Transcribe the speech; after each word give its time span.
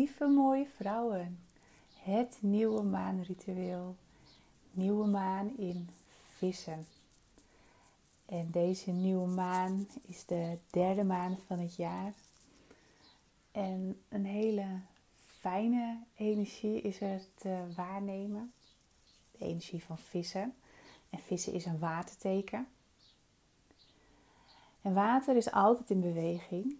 Lieve 0.00 0.26
mooie 0.26 0.66
vrouwen, 0.76 1.38
het 2.02 2.38
nieuwe 2.40 2.82
maanritueel. 2.82 3.96
Nieuwe 4.70 5.06
maan 5.06 5.56
in 5.56 5.88
vissen. 6.36 6.86
En 8.26 8.50
deze 8.50 8.90
nieuwe 8.90 9.26
maan 9.26 9.88
is 10.06 10.24
de 10.24 10.58
derde 10.70 11.04
maan 11.04 11.38
van 11.46 11.58
het 11.58 11.74
jaar. 11.74 12.12
En 13.52 14.00
een 14.08 14.24
hele 14.24 14.66
fijne 15.38 15.98
energie 16.16 16.80
is 16.80 17.00
er 17.00 17.20
te 17.34 17.66
waarnemen. 17.76 18.52
De 19.38 19.44
energie 19.44 19.84
van 19.84 19.98
vissen. 19.98 20.54
En 21.10 21.18
vissen 21.18 21.52
is 21.52 21.66
een 21.66 21.78
waterteken. 21.78 22.68
En 24.82 24.94
water 24.94 25.36
is 25.36 25.50
altijd 25.50 25.90
in 25.90 26.00
beweging. 26.00 26.78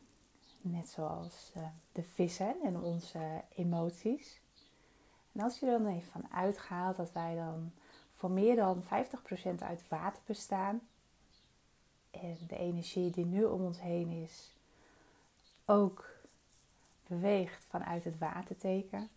Net 0.60 0.88
zoals 0.88 1.52
uh, 1.56 1.62
de 1.92 2.02
vissen 2.02 2.54
en 2.62 2.80
onze 2.80 3.42
emoties. 3.54 4.40
En 5.32 5.40
als 5.40 5.58
je 5.58 5.66
er 5.66 5.78
dan 5.78 5.92
even 5.92 6.10
van 6.12 6.32
uitgaat 6.32 6.96
dat 6.96 7.12
wij 7.12 7.34
dan 7.34 7.72
voor 8.14 8.30
meer 8.30 8.56
dan 8.56 8.82
50% 8.82 8.86
uit 9.58 9.88
water 9.88 10.22
bestaan. 10.26 10.80
En 12.10 12.38
de 12.46 12.56
energie 12.56 13.10
die 13.10 13.24
nu 13.24 13.44
om 13.44 13.60
ons 13.64 13.80
heen 13.80 14.10
is 14.10 14.56
ook 15.64 16.04
beweegt 17.06 17.64
vanuit 17.68 18.04
het 18.04 18.18
waterteken. 18.18 19.08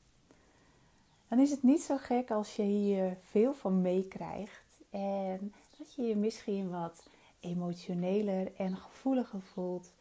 Dan 1.28 1.40
is 1.40 1.52
het 1.52 1.64
niet 1.64 1.82
zo 1.82 1.98
gek 1.98 2.32
als 2.32 2.56
je 2.56 2.64
hier 2.64 3.18
veel 3.22 3.54
van 3.54 3.82
meekrijgt. 3.82 4.82
En 4.90 5.54
dat 5.78 5.94
je 5.94 6.02
je 6.02 6.16
misschien 6.16 6.70
wat 6.70 7.08
emotioneler 7.40 8.56
en 8.56 8.78
gevoeliger 8.78 9.42
voelt 9.42 9.92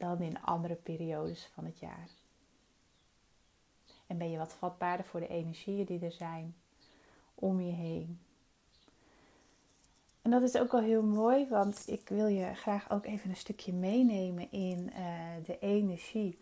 dan 0.00 0.20
in 0.20 0.42
andere 0.42 0.74
periodes 0.74 1.50
van 1.54 1.64
het 1.64 1.78
jaar. 1.78 2.08
En 4.06 4.18
ben 4.18 4.30
je 4.30 4.38
wat 4.38 4.52
vatbaarder 4.52 5.06
voor 5.06 5.20
de 5.20 5.28
energieën 5.28 5.84
die 5.84 6.04
er 6.04 6.12
zijn 6.12 6.54
om 7.34 7.60
je 7.60 7.72
heen. 7.72 8.18
En 10.22 10.30
dat 10.30 10.42
is 10.42 10.56
ook 10.56 10.72
wel 10.72 10.82
heel 10.82 11.02
mooi, 11.02 11.48
want 11.48 11.82
ik 11.86 12.08
wil 12.08 12.26
je 12.26 12.54
graag 12.54 12.90
ook 12.90 13.06
even 13.06 13.30
een 13.30 13.36
stukje 13.36 13.72
meenemen 13.72 14.52
in 14.52 14.90
uh, 14.96 15.04
de 15.44 15.58
energie 15.58 16.38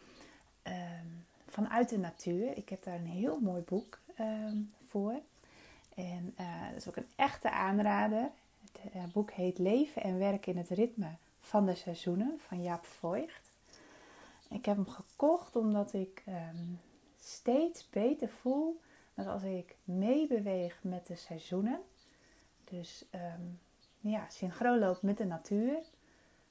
um, 0.63 1.27
vanuit 1.47 1.89
de 1.89 1.99
natuur. 1.99 2.57
Ik 2.57 2.69
heb 2.69 2.83
daar 2.83 2.95
een 2.95 3.07
heel 3.07 3.41
mooi 3.41 3.63
boek 3.63 3.99
um, 4.21 4.73
voor. 4.87 5.21
En 5.95 6.35
uh, 6.41 6.69
dat 6.69 6.77
is 6.77 6.89
ook 6.89 6.97
een 6.97 7.11
echte 7.17 7.51
aanrader. 7.51 8.31
Het 8.61 8.95
uh, 8.95 9.03
boek 9.13 9.31
heet 9.31 9.59
Leven 9.59 10.03
en 10.03 10.19
werken 10.19 10.53
in 10.53 10.59
het 10.59 10.71
ritme 10.71 11.11
van 11.41 11.67
de 11.67 11.75
seizoenen 11.75 12.41
van 12.47 12.63
Jaap 12.63 12.85
Voigt. 12.85 13.48
Ik 14.49 14.65
heb 14.65 14.77
hem 14.77 14.89
gekocht 14.89 15.57
omdat 15.57 15.93
ik 15.93 16.25
um, 16.29 16.81
steeds 17.19 17.91
beter 17.91 18.29
voel 18.29 18.81
dat 19.15 19.27
als 19.27 19.43
ik 19.43 19.77
meebeweeg 19.85 20.79
met 20.83 21.07
de 21.07 21.17
seizoenen, 21.17 21.81
dus 22.65 23.05
um, 23.15 23.61
ja, 24.01 24.27
synchroon 24.31 24.79
loop 24.79 25.03
met 25.03 25.17
de 25.17 25.25
natuur, 25.25 25.79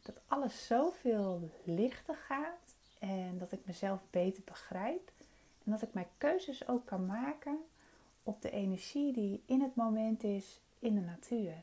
dat 0.01 0.21
alles 0.27 0.65
zoveel 0.65 1.49
lichter 1.63 2.15
gaat 2.15 2.75
en 2.99 3.37
dat 3.37 3.51
ik 3.51 3.65
mezelf 3.65 4.01
beter 4.09 4.43
begrijp. 4.45 5.11
En 5.63 5.71
dat 5.71 5.81
ik 5.81 5.93
mijn 5.93 6.07
keuzes 6.17 6.67
ook 6.67 6.85
kan 6.85 7.05
maken 7.05 7.57
op 8.23 8.41
de 8.41 8.49
energie 8.49 9.13
die 9.13 9.43
in 9.45 9.61
het 9.61 9.75
moment 9.75 10.23
is 10.23 10.61
in 10.79 10.95
de 10.95 11.01
natuur. 11.01 11.53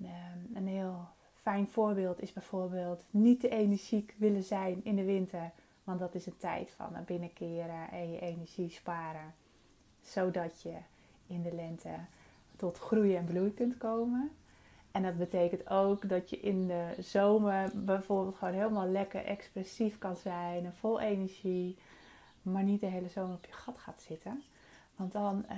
Um, 0.00 0.50
een 0.54 0.66
heel 0.66 1.08
fijn 1.42 1.68
voorbeeld 1.68 2.22
is 2.22 2.32
bijvoorbeeld 2.32 3.04
niet 3.10 3.40
te 3.40 3.48
energiek 3.48 4.14
willen 4.16 4.42
zijn 4.42 4.80
in 4.84 4.96
de 4.96 5.04
winter. 5.04 5.50
Want 5.84 5.98
dat 5.98 6.14
is 6.14 6.26
een 6.26 6.36
tijd 6.36 6.70
van 6.70 6.92
naar 6.92 7.04
binnen 7.04 7.32
keren 7.32 7.90
en 7.90 8.12
je 8.12 8.20
energie 8.20 8.70
sparen. 8.70 9.34
Zodat 10.02 10.62
je 10.62 10.76
in 11.26 11.42
de 11.42 11.54
lente 11.54 11.94
tot 12.56 12.78
groei 12.78 13.16
en 13.16 13.24
bloei 13.24 13.54
kunt 13.54 13.78
komen. 13.78 14.30
En 14.90 15.02
dat 15.02 15.18
betekent 15.18 15.70
ook 15.70 16.08
dat 16.08 16.30
je 16.30 16.40
in 16.40 16.66
de 16.66 16.94
zomer 16.98 17.70
bijvoorbeeld 17.74 18.36
gewoon 18.36 18.54
helemaal 18.54 18.88
lekker 18.88 19.24
expressief 19.24 19.98
kan 19.98 20.16
zijn 20.16 20.64
en 20.64 20.74
vol 20.74 21.00
energie. 21.00 21.76
Maar 22.42 22.62
niet 22.62 22.80
de 22.80 22.86
hele 22.86 23.08
zomer 23.08 23.34
op 23.34 23.44
je 23.44 23.52
gat 23.52 23.78
gaat 23.78 24.00
zitten. 24.00 24.42
Want 24.96 25.12
dan 25.12 25.44
uh, 25.50 25.56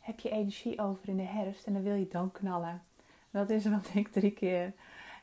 heb 0.00 0.20
je 0.20 0.30
energie 0.30 0.80
over 0.80 1.08
in 1.08 1.16
de 1.16 1.22
herfst 1.22 1.66
en 1.66 1.72
dan 1.72 1.82
wil 1.82 1.94
je 1.94 2.08
dan 2.08 2.32
knallen. 2.32 2.82
Dat 3.30 3.50
is 3.50 3.66
wat 3.66 3.88
ik 3.94 4.08
drie 4.08 4.30
keer 4.30 4.72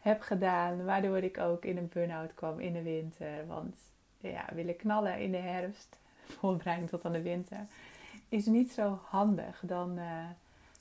heb 0.03 0.21
gedaan. 0.21 0.85
Waardoor 0.85 1.17
ik 1.17 1.37
ook 1.37 1.65
in 1.65 1.77
een 1.77 1.89
burn-out 1.93 2.33
kwam 2.33 2.59
in 2.59 2.73
de 2.73 2.81
winter. 2.81 3.47
Want 3.47 3.75
ja, 4.17 4.45
willen 4.53 4.75
knallen 4.75 5.19
in 5.19 5.31
de 5.31 5.37
herfst, 5.37 5.97
voorbereiding 6.39 6.89
tot 6.89 7.05
aan 7.05 7.11
de 7.11 7.21
winter, 7.21 7.65
is 8.29 8.45
niet 8.45 8.71
zo 8.71 8.99
handig. 9.03 9.61
Dan 9.65 9.97
uh, 9.97 10.29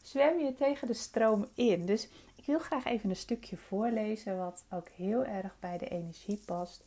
zwem 0.03 0.39
je 0.39 0.55
tegen 0.55 0.87
de 0.87 0.95
stroom 0.95 1.47
in. 1.55 1.87
Dus 1.87 2.09
ik 2.35 2.45
wil 2.47 2.59
graag 2.59 2.85
even 2.85 3.11
een 3.11 3.17
stukje 3.17 3.57
voorlezen 3.57 4.39
wat 4.39 4.65
ook 4.71 4.89
heel 4.89 5.25
erg 5.25 5.57
bij 5.61 5.79
de 5.79 5.89
energie 5.89 6.43
past 6.45 6.85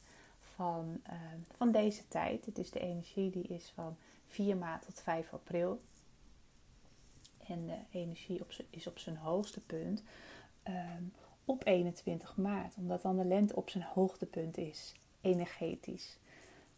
van, 0.56 1.02
uh, 1.10 1.14
van 1.58 1.72
deze 1.72 2.08
tijd. 2.08 2.46
Het 2.46 2.58
is 2.58 2.72
de 2.72 2.80
energie 2.80 3.30
die 3.30 3.48
is 3.48 3.72
van 3.76 3.98
4 4.28 4.58
maart 4.58 4.86
tot 4.86 5.02
5 5.02 5.34
april. 5.34 5.80
En 7.48 7.68
de 7.68 7.78
energie 7.92 8.42
op 8.42 8.50
is 8.70 8.88
op 8.88 9.00
zijn 9.00 9.18
hoogste 9.18 9.60
punt 9.60 10.04
um, 10.68 11.14
op 11.46 11.66
21 11.66 12.36
maart, 12.36 12.76
omdat 12.76 13.02
dan 13.02 13.18
de 13.18 13.26
lente 13.26 13.56
op 13.56 13.70
zijn 13.70 13.84
hoogtepunt 13.84 14.58
is, 14.58 14.94
energetisch. 15.22 16.18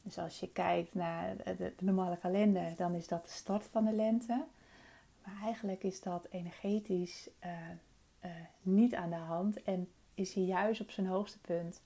Dus 0.04 0.18
als 0.18 0.40
je 0.40 0.52
kijkt 0.52 0.94
naar 0.94 1.36
de, 1.58 1.74
normale 1.80 2.18
kalender, 2.18 2.76
dan 2.76 2.94
is 2.94 3.08
dat 3.08 3.24
de 3.24 3.32
start 3.32 3.64
van 3.72 3.86
de 3.86 3.94
lente. 3.94 4.46
Maar 5.24 5.42
eigenlijk 5.44 5.84
is 5.84 6.02
dat 6.02 6.28
energetisch 6.30 7.30
uh, 7.46 7.52
uh, 8.26 8.32
niet 8.62 8.96
aan 8.96 9.10
de 9.10 9.16
hand 9.16 9.64
en 9.64 9.90
is 10.14 10.34
hij 10.34 10.44
juist 10.44 10.82
op 10.82 10.92
zijn 10.92 11.08
hoogste 11.08 11.40
punt. 11.40 11.82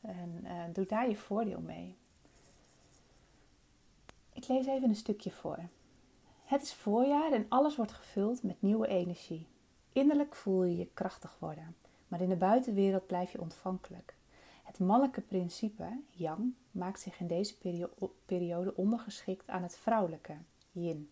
En 0.00 0.40
uh, 0.44 0.62
doe 0.72 0.86
daar 0.86 1.08
je 1.08 1.16
voordeel 1.16 1.60
mee. 1.60 1.96
Ik 4.32 4.48
lees 4.48 4.66
even 4.66 4.88
een 4.88 4.96
stukje 4.96 5.30
voor. 5.30 5.58
Het 6.44 6.62
is 6.62 6.74
voorjaar 6.74 7.32
en 7.32 7.46
alles 7.48 7.76
wordt 7.76 7.92
gevuld 7.92 8.42
met 8.42 8.62
nieuwe 8.62 8.86
energie. 8.86 9.46
Innerlijk 9.92 10.34
voel 10.34 10.64
je 10.64 10.76
je 10.76 10.88
krachtig 10.94 11.36
worden, 11.38 11.76
maar 12.08 12.20
in 12.20 12.28
de 12.28 12.36
buitenwereld 12.36 13.06
blijf 13.06 13.32
je 13.32 13.40
ontvankelijk. 13.40 14.14
Het 14.62 14.78
mannelijke 14.78 15.20
principe, 15.20 16.00
yang, 16.10 16.52
maakt 16.70 17.00
zich 17.00 17.20
in 17.20 17.26
deze 17.26 17.54
periode 18.26 18.76
ondergeschikt 18.76 19.48
aan 19.48 19.62
het 19.62 19.76
vrouwelijke, 19.76 20.36
yin. 20.72 21.10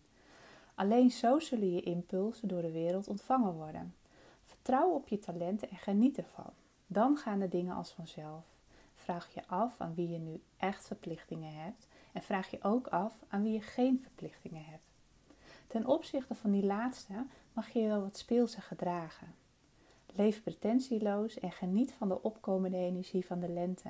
Alleen 0.75 1.11
zo 1.11 1.39
zullen 1.39 1.73
je 1.73 1.81
impulsen 1.81 2.47
door 2.47 2.61
de 2.61 2.71
wereld 2.71 3.07
ontvangen 3.07 3.53
worden. 3.53 3.95
Vertrouw 4.45 4.89
op 4.89 5.07
je 5.07 5.19
talenten 5.19 5.69
en 5.69 5.77
geniet 5.77 6.17
ervan. 6.17 6.51
Dan 6.87 7.17
gaan 7.17 7.39
de 7.39 7.47
dingen 7.47 7.75
als 7.75 7.91
vanzelf. 7.91 8.45
Vraag 8.95 9.33
je 9.33 9.47
af 9.47 9.75
aan 9.77 9.93
wie 9.95 10.09
je 10.09 10.17
nu 10.17 10.41
echt 10.57 10.87
verplichtingen 10.87 11.53
hebt 11.53 11.87
en 12.11 12.21
vraag 12.21 12.51
je 12.51 12.63
ook 12.63 12.87
af 12.87 13.13
aan 13.27 13.43
wie 13.43 13.53
je 13.53 13.61
geen 13.61 13.99
verplichtingen 14.01 14.65
hebt. 14.65 14.85
Ten 15.67 15.85
opzichte 15.85 16.35
van 16.35 16.51
die 16.51 16.65
laatste 16.65 17.25
mag 17.53 17.69
je 17.69 17.87
wel 17.87 18.01
wat 18.01 18.17
speelse 18.17 18.61
gedragen. 18.61 19.35
Leef 20.15 20.43
pretentieloos 20.43 21.39
en 21.39 21.51
geniet 21.51 21.93
van 21.93 22.07
de 22.07 22.21
opkomende 22.21 22.77
energie 22.77 23.25
van 23.25 23.39
de 23.39 23.49
lente. 23.49 23.89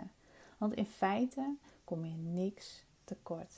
Want 0.58 0.74
in 0.74 0.86
feite 0.86 1.56
kom 1.84 2.06
je 2.06 2.16
niks 2.16 2.84
tekort. 3.04 3.54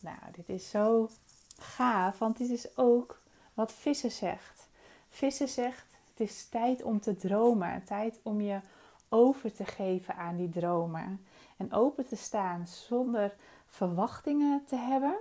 Nou, 0.00 0.18
dit 0.32 0.48
is 0.48 0.70
zo 0.70 1.10
gaaf, 1.58 2.18
want 2.18 2.36
dit 2.36 2.50
is 2.50 2.76
ook 2.76 3.20
wat 3.54 3.72
Vissen 3.72 4.10
zegt. 4.10 4.68
Vissen 5.08 5.48
zegt: 5.48 5.96
het 6.10 6.20
is 6.20 6.48
tijd 6.48 6.82
om 6.82 7.00
te 7.00 7.16
dromen, 7.16 7.84
tijd 7.84 8.20
om 8.22 8.40
je 8.40 8.60
over 9.08 9.52
te 9.52 9.64
geven 9.64 10.16
aan 10.16 10.36
die 10.36 10.48
dromen. 10.48 11.24
En 11.56 11.72
open 11.72 12.06
te 12.06 12.16
staan 12.16 12.66
zonder 12.66 13.34
verwachtingen 13.66 14.64
te 14.66 14.76
hebben, 14.76 15.16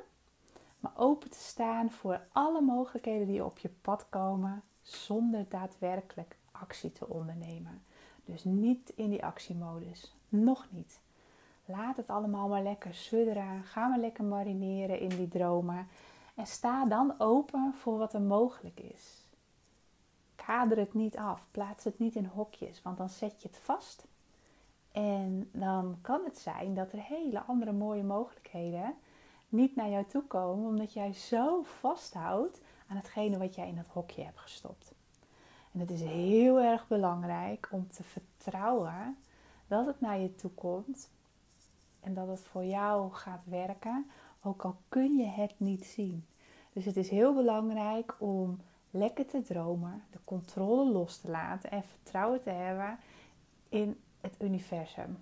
maar 0.80 0.94
open 0.96 1.30
te 1.30 1.40
staan 1.40 1.92
voor 1.92 2.22
alle 2.32 2.62
mogelijkheden 2.62 3.28
die 3.28 3.46
op 3.46 3.58
je 3.58 3.70
pad 3.70 4.06
komen 4.10 4.64
zonder 4.88 5.46
daadwerkelijk 5.50 6.36
actie 6.52 6.92
te 6.92 7.08
ondernemen. 7.08 7.82
Dus 8.26 8.44
niet 8.44 8.92
in 8.96 9.10
die 9.10 9.26
actiemodus. 9.26 10.14
Nog 10.30 10.68
niet. 10.70 11.00
Laat 11.66 11.98
het 11.98 12.10
allemaal 12.10 12.48
maar 12.48 12.64
lekker 12.64 12.94
sudderen. 12.94 13.64
Ga 13.64 13.88
maar 13.88 14.00
lekker 14.00 14.24
marineren 14.24 15.00
in 15.00 15.10
die 15.10 15.28
dromen. 15.28 15.88
En 16.36 16.48
sta 16.48 16.86
dan 16.86 17.14
open 17.18 17.74
voor 17.74 17.98
wat 17.98 18.14
er 18.14 18.22
mogelijk 18.22 18.80
is. 18.80 19.26
Kader 20.36 20.78
het 20.78 20.94
niet 20.94 21.18
af. 21.18 21.46
Plaats 21.52 21.84
het 21.84 22.00
niet 22.00 22.16
in 22.16 22.26
hokjes, 22.26 22.82
want 22.82 22.98
dan 22.98 23.10
zet 23.10 23.42
je 23.42 23.48
het 23.48 23.58
vast. 23.58 24.06
En 24.92 25.50
dan 25.52 25.98
kan 26.02 26.22
het 26.24 26.38
zijn 26.38 26.74
dat 26.74 26.92
er 26.92 27.00
hele 27.00 27.42
andere 27.42 27.72
mooie 27.72 28.04
mogelijkheden 28.04 28.96
niet 29.50 29.76
naar 29.76 29.90
jou 29.90 30.06
toe 30.06 30.24
komen, 30.24 30.68
omdat 30.68 30.94
jij 30.94 31.14
zo 31.14 31.62
vasthoudt 31.64 32.62
aan 32.88 32.98
hetgene 32.98 33.38
wat 33.38 33.56
jij 33.56 33.68
in 33.68 33.76
dat 33.76 33.88
hokje 33.88 34.24
hebt 34.24 34.40
gestopt. 34.40 34.92
En 35.72 35.80
het 35.80 35.92
is 35.92 36.02
heel 36.02 36.60
erg 36.60 36.88
belangrijk 36.88 37.68
om 37.72 37.88
te 37.88 38.04
vertrouwen 38.04 39.18
dat 39.68 39.86
het 39.86 40.02
naar 40.02 40.20
je 40.20 40.36
toe 40.36 40.52
komt 40.52 41.10
en 42.00 42.14
dat 42.14 42.28
het 42.28 42.42
voor 42.42 42.66
jou 42.66 43.12
gaat 43.12 43.44
werken 43.46 44.06
ook 44.42 44.62
al 44.62 44.78
kun 44.90 45.18
je 45.18 45.26
het 45.26 45.54
niet 45.58 45.86
zien. 45.86 46.26
Dus 46.74 46.86
het 46.86 46.98
is 46.98 47.10
heel 47.10 47.34
belangrijk 47.34 48.16
om 48.18 48.60
lekker 48.92 49.26
te 49.26 49.42
dromen, 49.42 50.04
de 50.12 50.20
controle 50.26 50.92
los 50.92 51.18
te 51.18 51.30
laten 51.30 51.72
en 51.72 51.84
vertrouwen 51.84 52.42
te 52.42 52.50
hebben 52.50 53.00
in 53.70 54.00
het 54.22 54.36
universum. 54.40 55.18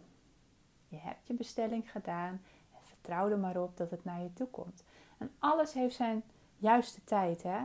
Je 0.88 0.98
hebt 0.98 1.28
je 1.28 1.34
bestelling 1.34 1.92
gedaan 1.92 2.42
en 2.72 2.80
vertrouw 2.84 3.30
er 3.30 3.40
maar 3.40 3.62
op 3.62 3.78
dat 3.78 3.92
het 3.92 4.04
naar 4.04 4.22
je 4.22 4.34
toe 4.34 4.48
komt. 4.48 4.84
En 5.18 5.32
alles 5.40 5.74
heeft 5.74 5.96
zijn 5.96 6.24
juiste 6.58 7.04
tijd. 7.04 7.44
Hè? 7.44 7.60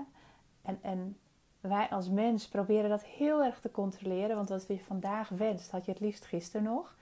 En, 0.62 0.78
en 0.82 1.16
wij 1.60 1.88
als 1.88 2.08
mens 2.08 2.48
proberen 2.48 2.90
dat 2.90 3.04
heel 3.04 3.42
erg 3.42 3.60
te 3.60 3.70
controleren, 3.70 4.36
want 4.36 4.48
wat 4.48 4.66
je 4.66 4.78
vandaag 4.78 5.28
wenst, 5.28 5.70
had 5.70 5.84
je 5.84 5.90
het 5.90 6.00
liefst 6.00 6.24
gisteren 6.24 6.62
nog. 6.62 6.96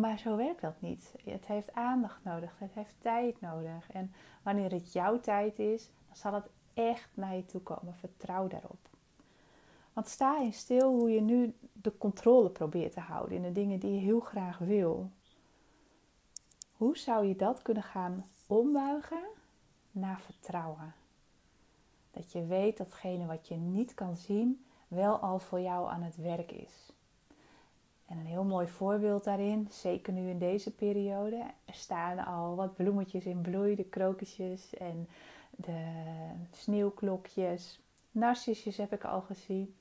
Maar 0.00 0.18
zo 0.18 0.36
werkt 0.36 0.60
dat 0.60 0.80
niet. 0.80 1.14
Het 1.24 1.46
heeft 1.46 1.72
aandacht 1.72 2.24
nodig, 2.24 2.54
het 2.58 2.72
heeft 2.74 2.94
tijd 2.98 3.40
nodig. 3.40 3.90
En 3.92 4.12
wanneer 4.42 4.70
het 4.70 4.92
jouw 4.92 5.20
tijd 5.20 5.58
is, 5.58 5.90
dan 6.06 6.16
zal 6.16 6.34
het 6.34 6.48
echt 6.74 7.10
naar 7.14 7.34
je 7.34 7.46
toe 7.46 7.60
komen. 7.60 7.94
Vertrouw 7.94 8.48
daarop. 8.48 8.88
Want 9.92 10.08
sta 10.08 10.40
in 10.40 10.52
stil 10.52 10.90
hoe 10.90 11.10
je 11.10 11.20
nu 11.20 11.54
de 11.72 11.98
controle 11.98 12.50
probeert 12.50 12.92
te 12.92 13.00
houden 13.00 13.36
in 13.36 13.42
de 13.42 13.52
dingen 13.52 13.78
die 13.78 13.94
je 13.94 14.00
heel 14.00 14.20
graag 14.20 14.58
wil. 14.58 15.10
Hoe 16.76 16.98
zou 16.98 17.26
je 17.26 17.36
dat 17.36 17.62
kunnen 17.62 17.82
gaan 17.82 18.24
ombuigen 18.46 19.22
naar 19.94 20.20
vertrouwen? 20.20 20.94
Dat 22.10 22.32
je 22.32 22.46
weet 22.46 22.76
datgene 22.76 23.26
wat 23.26 23.48
je 23.48 23.54
niet 23.54 23.94
kan 23.94 24.16
zien 24.16 24.64
wel 24.88 25.18
al 25.18 25.38
voor 25.38 25.60
jou 25.60 25.90
aan 25.90 26.02
het 26.02 26.16
werk 26.16 26.52
is. 26.52 26.92
En 28.06 28.18
een 28.18 28.26
heel 28.26 28.44
mooi 28.44 28.66
voorbeeld 28.66 29.24
daarin, 29.24 29.68
zeker 29.70 30.12
nu 30.12 30.28
in 30.28 30.38
deze 30.38 30.74
periode, 30.74 31.44
er 31.64 31.74
staan 31.74 32.18
al 32.18 32.56
wat 32.56 32.76
bloemetjes 32.76 33.24
in 33.24 33.40
bloei, 33.40 33.74
de 33.74 33.84
krokusjes 33.84 34.74
en 34.74 35.08
de 35.50 35.92
sneeuwklokjes. 36.50 37.80
Narcissus 38.10 38.76
heb 38.76 38.92
ik 38.92 39.04
al 39.04 39.20
gezien. 39.20 39.74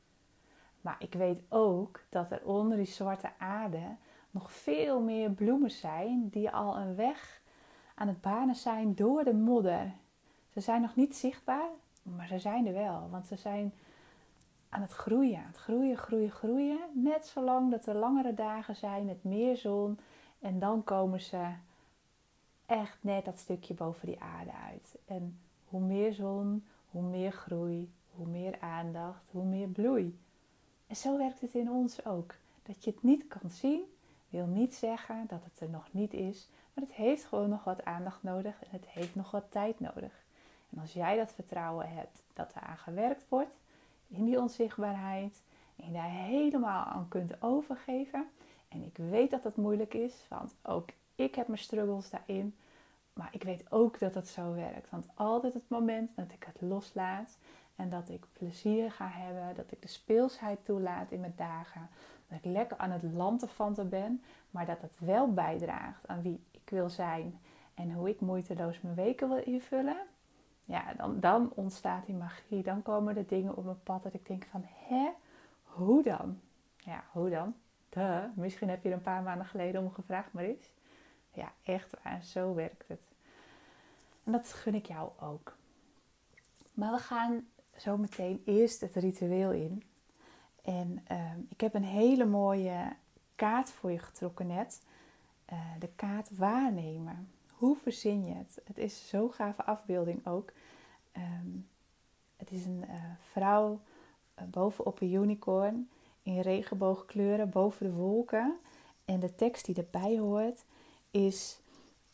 Maar 0.82 0.96
ik 1.00 1.14
weet 1.14 1.42
ook 1.50 2.04
dat 2.10 2.32
er 2.32 2.46
onder 2.46 2.78
die 2.78 2.86
zwarte 2.86 3.32
aarde 3.38 3.96
nog 4.32 4.52
veel 4.52 5.02
meer 5.02 5.30
bloemen 5.30 5.72
zijn 5.72 6.30
die 6.30 6.50
al 6.50 6.78
een 6.78 6.96
weg 6.96 7.42
aan 7.96 8.08
het 8.08 8.22
banen 8.22 8.56
zijn 8.56 8.96
door 8.96 9.24
de 9.24 9.34
modder. 9.34 9.94
Ze 10.54 10.60
zijn 10.62 10.82
nog 10.82 10.96
niet 10.96 11.16
zichtbaar, 11.16 11.70
maar 12.04 12.28
ze 12.28 12.40
zijn 12.40 12.68
er 12.68 12.74
wel. 12.74 13.08
Want 13.12 13.26
ze 13.26 13.36
zijn 13.36 13.74
aan 14.70 14.82
het 14.82 14.92
groeien. 14.92 15.38
Aan 15.38 15.48
het 15.48 15.58
groeien, 15.58 15.98
groeien, 15.98 16.32
groeien. 16.32 16.80
Net 16.94 17.26
zolang 17.26 17.72
dat 17.72 17.86
er 17.86 17.96
langere 17.96 18.34
dagen 18.34 18.76
zijn 18.76 19.06
met 19.06 19.24
meer 19.24 19.58
zon. 19.58 20.00
En 20.40 20.60
dan 20.60 20.84
komen 20.84 21.22
ze 21.22 21.52
echt 22.66 22.98
net 23.02 23.26
dat 23.26 23.40
stukje 23.40 23.74
boven 23.74 24.08
die 24.08 24.22
aarde 24.22 24.52
uit. 24.52 24.96
En 25.06 25.40
hoe 25.68 25.82
meer 25.82 26.14
zon, 26.14 26.66
hoe 26.90 27.04
meer 27.04 27.32
groei, 27.32 27.92
hoe 28.16 28.28
meer 28.28 28.60
aandacht, 28.60 29.30
hoe 29.32 29.46
meer 29.46 29.68
bloei. 29.68 30.20
En 30.88 30.96
zo 30.96 31.18
werkt 31.18 31.42
het 31.42 31.54
in 31.54 31.72
ons 31.72 32.06
ook. 32.06 32.36
Dat 32.64 32.84
je 32.84 32.92
het 32.92 33.04
niet 33.04 33.28
kan 33.28 33.50
zien, 33.50 33.82
wil 34.30 34.46
niet 34.46 34.76
zeggen 34.76 35.26
dat 35.28 35.44
het 35.44 35.60
er 35.60 35.70
nog 35.70 35.88
niet 35.92 36.14
is. 36.14 36.48
Maar 36.74 36.84
het 36.84 36.94
heeft 36.94 37.26
gewoon 37.26 37.50
nog 37.50 37.64
wat 37.64 37.86
aandacht 37.86 38.24
nodig 38.24 38.64
en 38.64 38.70
het 38.72 38.88
heeft 38.88 39.16
nog 39.16 39.32
wat 39.32 39.52
tijd 39.52 39.80
nodig. 39.80 40.23
En 40.74 40.82
als 40.82 40.94
jij 40.94 41.18
dat 41.18 41.34
vertrouwen 41.34 41.90
hebt 41.90 42.24
dat 42.34 42.54
er 42.56 42.62
aan 42.62 42.78
gewerkt 42.78 43.26
wordt, 43.30 43.58
in 44.08 44.26
die 44.26 44.40
onzichtbaarheid, 44.40 45.42
en 45.76 45.86
je 45.86 45.92
daar 45.92 46.10
helemaal 46.10 46.86
aan 46.86 47.08
kunt 47.08 47.42
overgeven. 47.42 48.30
En 48.68 48.84
ik 48.84 48.98
weet 48.98 49.32
dat 49.32 49.44
dat 49.44 49.56
moeilijk 49.56 49.94
is, 49.94 50.26
want 50.30 50.56
ook 50.62 50.90
ik 51.16 51.36
heb 51.36 51.48
mijn 51.48 51.60
struggles 51.60 52.10
daarin. 52.10 52.56
Maar 53.14 53.30
ik 53.32 53.44
weet 53.44 53.72
ook 53.72 54.00
dat 54.00 54.14
het 54.14 54.28
zo 54.28 54.54
werkt. 54.54 54.90
Want 54.90 55.08
altijd 55.14 55.54
het 55.54 55.70
moment 55.70 56.16
dat 56.16 56.32
ik 56.32 56.44
het 56.44 56.62
loslaat 56.62 57.38
en 57.76 57.90
dat 57.90 58.10
ik 58.10 58.26
plezier 58.34 58.92
ga 58.92 59.08
hebben, 59.08 59.56
dat 59.56 59.72
ik 59.72 59.82
de 59.82 59.88
speelsheid 59.88 60.66
toelaat 60.66 61.12
in 61.12 61.20
mijn 61.20 61.34
dagen, 61.36 61.90
dat 62.28 62.38
ik 62.38 62.46
lekker 62.46 62.78
aan 62.78 62.92
het 62.92 63.04
lanterfanten 63.14 63.90
ben, 63.90 64.24
maar 64.52 64.66
dat 64.66 64.82
het 64.82 65.00
wel 65.00 65.34
bijdraagt 65.34 66.08
aan 66.08 66.22
wie 66.22 66.44
ik 66.52 66.70
wil 66.70 66.90
zijn 66.90 67.40
en 67.74 67.92
hoe 67.92 68.10
ik 68.10 68.20
moeiteloos 68.20 68.82
mijn 68.82 68.96
weken 68.96 69.30
wil 69.30 69.44
invullen, 69.44 69.98
ja, 70.66 70.94
dan, 70.94 71.20
dan 71.20 71.52
ontstaat 71.56 72.06
die 72.06 72.16
magie. 72.16 72.64
Dan 72.64 72.82
komen 72.82 73.16
de 73.16 73.26
dingen 73.26 73.56
op 73.56 73.66
mijn 73.66 73.84
pad 73.84 74.04
dat 74.04 74.14
ik 74.14 74.28
denk 74.28 74.46
van, 74.52 74.64
hè, 74.66 75.10
hoe 75.64 76.04
dan? 76.04 76.40
Ja, 76.78 77.04
hoe 77.12 77.30
dan? 77.30 77.56
Duh, 77.90 78.24
misschien 78.36 78.70
heb 78.70 78.84
je 78.84 78.90
er 78.90 78.96
een 78.96 79.02
paar 79.02 79.24
maanden 79.24 79.46
geleden 79.48 79.82
om 79.82 79.92
gevraagd, 79.92 80.34
maar 80.34 80.44
is. 80.44 80.74
Ja, 81.32 81.52
echt 81.64 81.94
waar, 82.04 82.24
zo 82.24 82.54
werkt 82.54 82.88
het. 82.88 83.02
En 84.24 84.32
dat 84.32 84.54
gun 84.54 84.76
ik 84.76 84.86
jou 84.86 85.10
ook. 85.20 85.58
Maar 86.74 86.92
we 86.92 86.98
gaan 86.98 87.48
zo 87.78 87.98
meteen 87.98 88.42
eerst 88.46 88.82
het 88.82 88.96
ritueel 88.96 89.52
in. 89.52 89.84
En 90.64 91.02
ehm, 91.08 91.40
ik 91.50 91.62
heb 91.62 91.74
een 91.74 91.84
hele 91.84 92.26
mooie 92.26 92.96
kaart 93.36 93.72
voor 93.72 93.92
je 93.92 94.00
getrokken 94.00 94.48
net. 94.48 94.82
Uh, 95.54 95.60
de 95.80 95.90
kaart 95.96 96.38
waarnemen. 96.38 97.32
Hoe 97.64 97.76
verzin 97.76 98.26
je 98.26 98.34
het? 98.34 98.62
Het 98.64 98.78
is 98.78 99.08
zo'n 99.08 99.32
gave 99.32 99.64
afbeelding 99.64 100.28
ook. 100.28 100.52
Ehm, 101.12 101.50
het 102.38 102.52
is 102.52 102.66
een 102.66 102.84
uh, 102.88 103.04
vrouw 103.32 103.82
uh, 104.40 104.46
bovenop 104.46 105.02
een 105.02 105.14
unicorn 105.14 105.90
in 106.24 106.40
regenboogkleuren 106.40 107.50
boven 107.50 107.86
de 107.86 107.94
wolken. 107.94 108.58
En 109.06 109.20
de 109.20 109.36
tekst 109.36 109.66
die 109.66 109.76
erbij 109.76 110.18
hoort 110.18 110.66
is: 111.12 111.60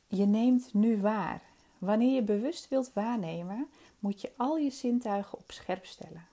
Je 0.07 0.25
neemt 0.25 0.73
nu 0.73 1.01
waar. 1.01 1.41
Wanneer 1.77 2.13
je 2.13 2.23
bewust 2.23 2.67
wilt 2.67 2.93
waarnemen, 2.93 3.67
moet 3.99 4.21
je 4.21 4.31
al 4.37 4.57
je 4.57 4.69
zintuigen 4.69 5.37
op 5.37 5.51
scherp 5.51 5.85
stellen. 5.85 6.27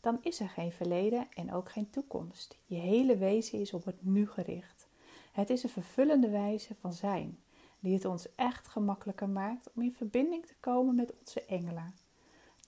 Dan 0.00 0.18
is 0.22 0.40
er 0.40 0.48
geen 0.48 0.72
verleden 0.72 1.26
en 1.34 1.52
ook 1.52 1.70
geen 1.70 1.90
toekomst. 1.90 2.56
Je 2.66 2.76
hele 2.76 3.16
wezen 3.16 3.60
is 3.60 3.72
op 3.72 3.84
het 3.84 4.04
nu 4.04 4.28
gericht. 4.28 4.88
Het 5.32 5.50
is 5.50 5.62
een 5.62 5.68
vervullende 5.68 6.28
wijze 6.28 6.74
van 6.80 6.92
zijn 6.92 7.38
die 7.86 7.94
het 7.94 8.04
ons 8.04 8.34
echt 8.34 8.68
gemakkelijker 8.68 9.28
maakt 9.28 9.70
om 9.74 9.82
in 9.82 9.92
verbinding 9.92 10.46
te 10.46 10.54
komen 10.60 10.94
met 10.94 11.12
onze 11.18 11.44
engelen. 11.44 11.94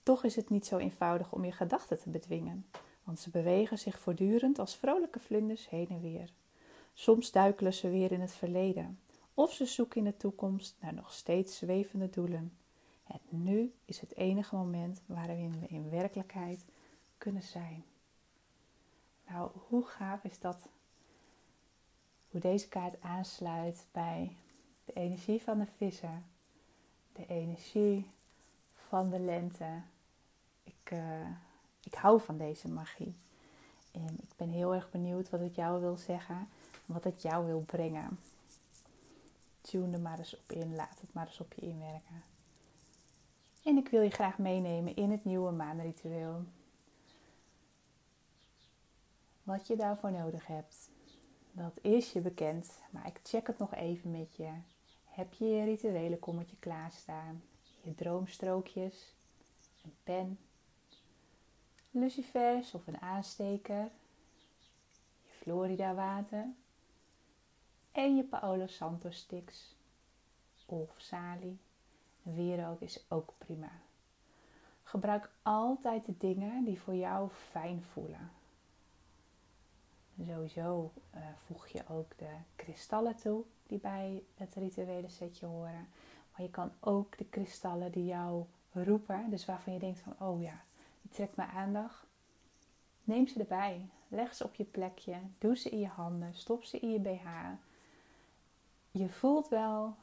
Toch 0.03 0.23
is 0.23 0.35
het 0.35 0.49
niet 0.49 0.65
zo 0.65 0.77
eenvoudig 0.77 1.31
om 1.31 1.45
je 1.45 1.51
gedachten 1.51 1.99
te 1.99 2.09
bedwingen, 2.09 2.65
want 3.03 3.19
ze 3.19 3.29
bewegen 3.29 3.79
zich 3.79 3.99
voortdurend 3.99 4.59
als 4.59 4.75
vrolijke 4.75 5.19
vlinders 5.19 5.69
heen 5.69 5.87
en 5.89 6.01
weer. 6.01 6.33
Soms 6.93 7.31
duikelen 7.31 7.73
ze 7.73 7.89
weer 7.89 8.11
in 8.11 8.21
het 8.21 8.33
verleden, 8.33 8.99
of 9.33 9.53
ze 9.53 9.65
zoeken 9.65 9.97
in 9.97 10.03
de 10.03 10.17
toekomst 10.17 10.75
naar 10.79 10.93
nog 10.93 11.13
steeds 11.13 11.57
zwevende 11.57 12.09
doelen. 12.09 12.57
Het 13.03 13.21
nu 13.29 13.73
is 13.85 13.99
het 13.99 14.15
enige 14.15 14.55
moment 14.55 15.01
waarin 15.05 15.59
we 15.59 15.67
in 15.67 15.89
werkelijkheid 15.89 16.65
kunnen 17.17 17.43
zijn. 17.43 17.83
Nou, 19.27 19.51
hoe 19.67 19.85
gaaf 19.85 20.23
is 20.23 20.39
dat? 20.39 20.67
Hoe 22.31 22.39
deze 22.39 22.67
kaart 22.67 23.01
aansluit 23.01 23.85
bij 23.91 24.35
de 24.93 24.99
energie 24.99 25.41
van 25.41 25.59
de 25.59 25.65
vissen, 25.77 26.25
de 27.13 27.25
energie 27.25 28.05
van 28.87 29.09
de 29.09 29.19
lente. 29.19 29.81
Ik, 30.63 30.91
uh, 30.91 31.27
ik 31.83 31.93
hou 31.93 32.21
van 32.21 32.37
deze 32.37 32.67
magie. 32.67 33.15
En 33.91 34.17
ik 34.21 34.29
ben 34.35 34.49
heel 34.49 34.75
erg 34.75 34.91
benieuwd 34.91 35.29
wat 35.29 35.39
het 35.39 35.55
jou 35.55 35.81
wil 35.81 35.97
zeggen, 35.97 36.49
wat 36.85 37.03
het 37.03 37.21
jou 37.21 37.45
wil 37.45 37.59
brengen. 37.59 38.19
Tune 39.61 39.93
er 39.93 39.99
maar 39.99 40.17
eens 40.17 40.35
op 40.35 40.51
in, 40.51 40.75
laat 40.75 40.99
het 41.01 41.13
maar 41.13 41.27
eens 41.27 41.39
op 41.39 41.53
je 41.53 41.61
inwerken. 41.61 42.23
En 43.63 43.77
ik 43.77 43.89
wil 43.89 44.01
je 44.01 44.09
graag 44.09 44.37
meenemen 44.37 44.95
in 44.95 45.11
het 45.11 45.25
nieuwe 45.25 45.51
maanritueel. 45.51 46.43
Wat 49.43 49.67
je 49.67 49.75
daarvoor 49.75 50.11
nodig 50.11 50.47
hebt, 50.47 50.89
dat 51.51 51.79
is 51.81 52.11
je 52.11 52.21
bekend, 52.21 52.71
maar 52.91 53.07
ik 53.07 53.19
check 53.23 53.47
het 53.47 53.57
nog 53.57 53.73
even 53.73 54.11
met 54.11 54.35
je. 54.35 54.49
Heb 55.19 55.33
je 55.33 55.45
je 55.45 55.63
rituele 55.63 56.17
kommetje 56.17 56.55
klaarstaan? 56.59 57.43
Je 57.81 57.95
droomstrookjes, 57.95 59.13
een 59.83 59.93
pen, 60.03 60.39
lucifers 61.91 62.73
of 62.73 62.87
een 62.87 63.01
aansteker, 63.01 63.89
je 65.23 65.29
Florida 65.29 65.93
water 65.93 66.45
en 67.91 68.15
je 68.15 68.23
Paolo 68.23 68.67
Santos 68.67 69.17
sticks 69.17 69.75
of 70.65 70.93
sali. 70.97 71.59
Wierook 72.21 72.81
is 72.81 73.05
ook 73.07 73.33
prima. 73.37 73.71
Gebruik 74.83 75.29
altijd 75.41 76.05
de 76.05 76.17
dingen 76.17 76.63
die 76.63 76.79
voor 76.79 76.95
jou 76.95 77.29
fijn 77.51 77.83
voelen. 77.83 78.31
Sowieso 80.27 80.91
uh, 81.15 81.21
voeg 81.45 81.67
je 81.67 81.83
ook 81.89 82.17
de 82.17 82.29
kristallen 82.55 83.15
toe 83.15 83.43
die 83.67 83.79
bij 83.79 84.23
het 84.35 84.55
rituele 84.55 85.09
setje 85.09 85.45
horen. 85.45 85.87
Maar 86.31 86.41
je 86.41 86.49
kan 86.49 86.71
ook 86.79 87.17
de 87.17 87.25
kristallen 87.25 87.91
die 87.91 88.05
jou 88.05 88.45
roepen, 88.71 89.29
dus 89.29 89.45
waarvan 89.45 89.73
je 89.73 89.79
denkt 89.79 89.99
van, 89.99 90.15
oh 90.27 90.41
ja, 90.41 90.63
die 91.01 91.11
trekt 91.11 91.35
mijn 91.35 91.49
aandacht. 91.49 92.05
Neem 93.03 93.27
ze 93.27 93.39
erbij, 93.39 93.89
leg 94.07 94.35
ze 94.35 94.43
op 94.43 94.55
je 94.55 94.63
plekje, 94.63 95.15
doe 95.37 95.57
ze 95.57 95.69
in 95.69 95.79
je 95.79 95.87
handen, 95.87 96.35
stop 96.35 96.63
ze 96.63 96.79
in 96.79 96.91
je 96.91 96.99
BH. 96.99 97.27
Je 98.91 99.09
voelt 99.09 99.47
wel 99.47 99.95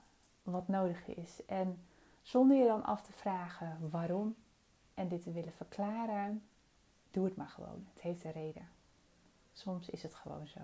wat 0.43 0.69
nodig 0.69 1.07
is. 1.07 1.45
En 1.47 1.79
zonder 2.23 2.57
je 2.57 2.67
dan 2.67 2.85
af 2.85 3.03
te 3.03 3.13
vragen 3.13 3.91
waarom 3.91 4.35
en 4.95 5.09
dit 5.09 5.23
te 5.23 5.33
willen 5.33 5.53
verklaren, 5.53 6.43
doe 7.11 7.25
het 7.25 7.37
maar 7.37 7.49
gewoon. 7.49 7.87
Het 7.93 8.03
heeft 8.03 8.25
een 8.25 8.33
reden. 8.33 8.76
Soms 9.57 9.89
is 9.89 10.03
het 10.03 10.15
gewoon 10.15 10.47
zo. 10.47 10.61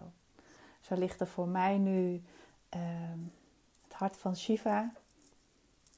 Zo 0.81 0.95
ligt 0.95 1.21
er 1.21 1.27
voor 1.27 1.49
mij 1.49 1.79
nu 1.79 2.23
ehm, 2.69 3.19
het 3.83 3.93
hart 3.93 4.17
van 4.17 4.37
Shiva, 4.37 4.93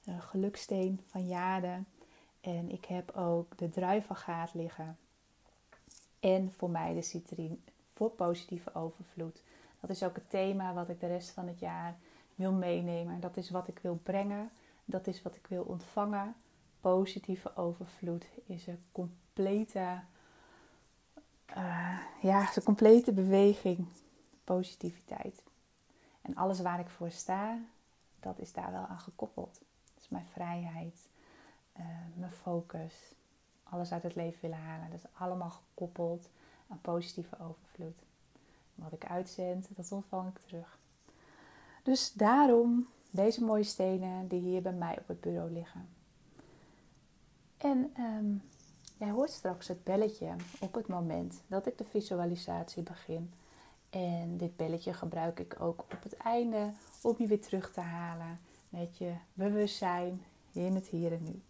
een 0.04 0.22
geluksteen 0.22 1.00
van 1.06 1.26
Jade. 1.26 1.82
En 2.40 2.70
ik 2.70 2.84
heb 2.84 3.10
ook 3.10 3.58
de 3.58 3.70
druivengaat 3.70 4.54
liggen. 4.54 4.98
En 6.20 6.52
voor 6.52 6.70
mij 6.70 6.94
de 6.94 7.02
citrine 7.02 7.56
voor 7.92 8.10
positieve 8.10 8.74
overvloed. 8.74 9.42
Dat 9.80 9.90
is 9.90 10.02
ook 10.02 10.14
het 10.14 10.30
thema 10.30 10.74
wat 10.74 10.88
ik 10.88 11.00
de 11.00 11.06
rest 11.06 11.30
van 11.30 11.46
het 11.46 11.58
jaar 11.58 11.96
wil 12.34 12.52
meenemen. 12.52 13.20
Dat 13.20 13.36
is 13.36 13.50
wat 13.50 13.68
ik 13.68 13.78
wil 13.78 13.98
brengen. 14.02 14.50
Dat 14.84 15.06
is 15.06 15.22
wat 15.22 15.36
ik 15.36 15.46
wil 15.46 15.62
ontvangen. 15.62 16.34
Positieve 16.80 17.56
overvloed 17.56 18.26
is 18.46 18.66
een 18.66 18.82
complete, 18.92 20.00
uh, 21.50 21.98
ja, 22.20 22.48
een 22.54 22.62
complete 22.62 23.12
beweging. 23.12 23.86
Positiviteit. 24.44 25.42
En 26.22 26.34
alles 26.34 26.60
waar 26.60 26.80
ik 26.80 26.88
voor 26.88 27.10
sta, 27.10 27.58
dat 28.20 28.38
is 28.38 28.52
daar 28.52 28.72
wel 28.72 28.86
aan 28.86 28.98
gekoppeld. 28.98 29.60
Is 30.00 30.08
mijn 30.08 30.26
vrijheid, 30.32 31.08
uh, 31.78 31.86
mijn 32.14 32.32
focus, 32.32 33.14
alles 33.62 33.92
uit 33.92 34.02
het 34.02 34.14
leven 34.14 34.38
willen 34.40 34.58
halen. 34.58 34.90
Dat 34.90 34.98
is 34.98 35.10
allemaal 35.18 35.50
gekoppeld 35.50 36.28
aan 36.68 36.80
positieve 36.80 37.36
overvloed. 37.40 38.02
Wat 38.74 38.92
ik 38.92 39.06
uitzend, 39.06 39.68
dat 39.76 39.92
ontvang 39.92 40.28
ik 40.28 40.38
terug. 40.38 40.78
Dus 41.82 42.12
daarom 42.12 42.86
deze 43.10 43.44
mooie 43.44 43.62
stenen 43.62 44.28
die 44.28 44.40
hier 44.40 44.62
bij 44.62 44.72
mij 44.72 44.98
op 44.98 45.08
het 45.08 45.20
bureau 45.20 45.50
liggen. 45.52 45.88
En 47.56 47.94
um, 47.98 48.42
jij 48.96 49.10
hoort 49.10 49.30
straks 49.30 49.68
het 49.68 49.84
belletje 49.84 50.36
op 50.60 50.74
het 50.74 50.86
moment 50.86 51.42
dat 51.46 51.66
ik 51.66 51.78
de 51.78 51.84
visualisatie 51.84 52.82
begin. 52.82 53.32
En 53.90 54.36
dit 54.36 54.56
belletje 54.56 54.92
gebruik 54.92 55.40
ik 55.40 55.56
ook 55.60 55.80
op 55.80 56.02
het 56.02 56.16
einde 56.16 56.70
om 57.02 57.14
je 57.18 57.26
weer 57.26 57.40
terug 57.40 57.72
te 57.72 57.80
halen 57.80 58.38
met 58.68 58.98
je 58.98 59.12
bewustzijn 59.32 60.24
in 60.52 60.74
het 60.74 60.86
hier 60.86 61.12
en 61.12 61.24
nu. 61.24 61.42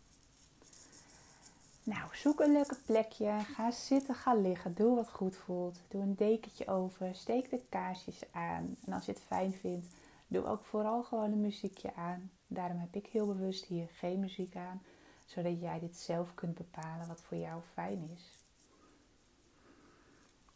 Nou, 1.83 2.09
zoek 2.13 2.41
een 2.41 2.53
leuke 2.53 2.77
plekje. 2.87 3.39
Ga 3.39 3.71
zitten, 3.71 4.15
ga 4.15 4.35
liggen. 4.35 4.75
Doe 4.75 4.95
wat 4.95 5.11
goed 5.11 5.37
voelt. 5.37 5.81
Doe 5.89 6.03
een 6.03 6.15
dekentje 6.15 6.67
over. 6.67 7.15
Steek 7.15 7.51
de 7.51 7.61
kaarsjes 7.69 8.23
aan. 8.33 8.77
En 8.87 8.93
als 8.93 9.05
je 9.05 9.13
het 9.13 9.21
fijn 9.21 9.53
vindt, 9.53 9.87
doe 10.27 10.47
ook 10.47 10.65
vooral 10.65 11.03
gewoon 11.03 11.33
een 11.33 11.41
muziekje 11.41 11.95
aan. 11.95 12.31
Daarom 12.47 12.79
heb 12.79 12.95
ik 12.95 13.07
heel 13.07 13.27
bewust 13.27 13.65
hier 13.65 13.89
geen 13.93 14.21
muziek 14.21 14.57
aan. 14.57 14.83
Zodat 15.25 15.61
jij 15.61 15.81
dit 15.81 15.97
zelf 15.97 16.35
kunt 16.35 16.54
bepalen 16.54 17.09
wat 17.09 17.21
voor 17.21 17.37
jou 17.37 17.62
fijn 17.73 18.09
is. 18.16 18.33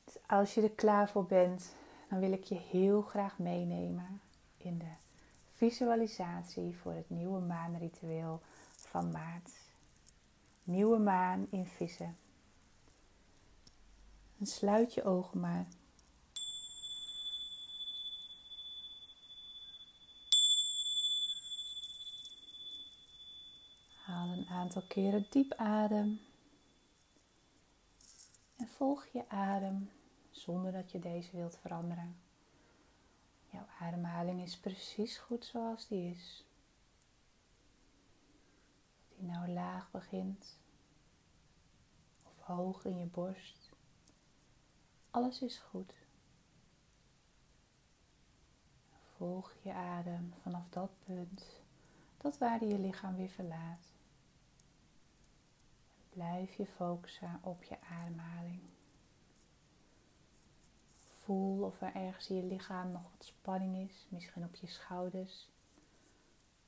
Dus 0.04 0.16
als 0.26 0.54
je 0.54 0.62
er 0.62 0.70
klaar 0.70 1.08
voor 1.08 1.26
bent, 1.26 1.74
dan 2.08 2.20
wil 2.20 2.32
ik 2.32 2.44
je 2.44 2.54
heel 2.54 3.02
graag 3.02 3.38
meenemen 3.38 4.20
in 4.56 4.78
de 4.78 4.92
visualisatie 5.52 6.76
voor 6.76 6.92
het 6.92 7.10
nieuwe 7.10 7.40
maanritueel 7.40 8.40
van 8.76 9.10
maart. 9.10 9.50
Nieuwe 10.64 10.98
maan 10.98 11.46
in 11.50 11.66
vissen. 11.66 12.16
En 14.38 14.46
sluit 14.46 14.94
je 14.94 15.04
ogen 15.04 15.40
maar. 15.40 15.66
Haal 24.04 24.28
een 24.28 24.46
aantal 24.68 24.88
keren 24.88 25.26
diep 25.30 25.52
adem. 25.54 26.20
En 28.56 28.68
volg 28.68 29.06
je 29.06 29.28
adem 29.28 29.90
zonder 30.30 30.72
dat 30.72 30.90
je 30.90 30.98
deze 30.98 31.36
wilt 31.36 31.56
veranderen. 31.56 32.16
Jouw 33.50 33.66
ademhaling 33.80 34.42
is 34.42 34.58
precies 34.58 35.18
goed 35.18 35.44
zoals 35.44 35.88
die 35.88 36.10
is. 36.10 36.44
Die 39.16 39.26
nou 39.26 39.48
laag 39.48 39.90
begint 39.90 40.58
of 42.24 42.38
hoog 42.38 42.84
in 42.84 42.98
je 42.98 43.06
borst. 43.06 43.70
Alles 45.10 45.42
is 45.42 45.58
goed. 45.58 45.94
Volg 49.16 49.52
je 49.62 49.72
adem 49.72 50.34
vanaf 50.42 50.68
dat 50.68 50.90
punt 51.04 51.44
tot 52.16 52.38
waar 52.38 52.64
je 52.64 52.78
lichaam 52.78 53.16
weer 53.16 53.30
verlaat. 53.30 53.87
Blijf 56.18 56.54
je 56.54 56.66
focussen 56.66 57.38
op 57.42 57.62
je 57.62 57.80
ademhaling. 57.80 58.60
Voel 61.22 61.64
of 61.64 61.80
er 61.80 61.94
ergens 61.94 62.28
in 62.28 62.36
je 62.36 62.42
lichaam 62.42 62.90
nog 62.90 63.02
wat 63.02 63.24
spanning 63.24 63.90
is, 63.90 64.06
misschien 64.08 64.44
op 64.44 64.54
je 64.54 64.66
schouders. 64.66 65.48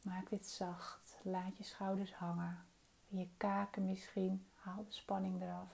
Maak 0.02 0.28
dit 0.28 0.47
zacht. 0.47 1.21
Laat 1.23 1.57
je 1.57 1.64
schouders 1.64 2.14
hangen. 2.14 2.64
Je 3.09 3.28
kaken 3.37 3.87
misschien. 3.87 4.47
Haal 4.54 4.85
de 4.85 4.92
spanning 4.92 5.42
eraf. 5.42 5.73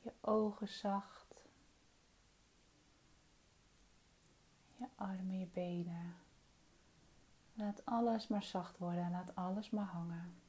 Je 0.00 0.12
ogen 0.20 0.68
zacht. 0.68 1.34
Je 4.74 4.86
armen, 4.94 5.38
je 5.38 5.46
benen. 5.46 6.14
Laat 7.52 7.84
alles 7.84 8.28
maar 8.28 8.42
zacht 8.42 8.78
worden. 8.78 9.10
Laat 9.10 9.34
alles 9.34 9.70
maar 9.70 9.84
hangen. 9.84 10.41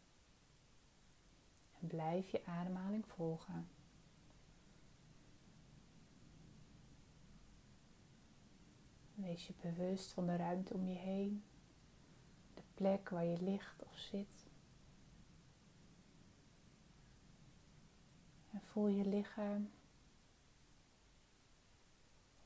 Blijf 1.87 2.29
je 2.29 2.45
ademhaling 2.45 3.07
volgen. 3.07 3.67
Wees 9.15 9.47
je 9.47 9.53
bewust 9.61 10.11
van 10.11 10.25
de 10.25 10.35
ruimte 10.35 10.73
om 10.73 10.87
je 10.87 10.97
heen, 10.97 11.43
de 12.53 12.61
plek 12.73 13.09
waar 13.09 13.25
je 13.25 13.41
ligt 13.41 13.83
of 13.83 13.97
zit. 13.97 14.45
En 18.51 18.61
voel 18.61 18.87
je 18.87 19.05
lichaam 19.05 19.71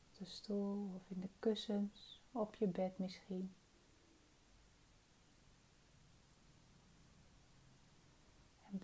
op 0.08 0.17
de 0.17 0.25
stoel 0.25 0.94
of 0.96 1.10
in 1.10 1.22
de 1.22 1.29
kussens, 1.39 2.22
op 2.32 2.56
je 2.56 2.67
bed 2.67 2.98
misschien. 2.98 3.56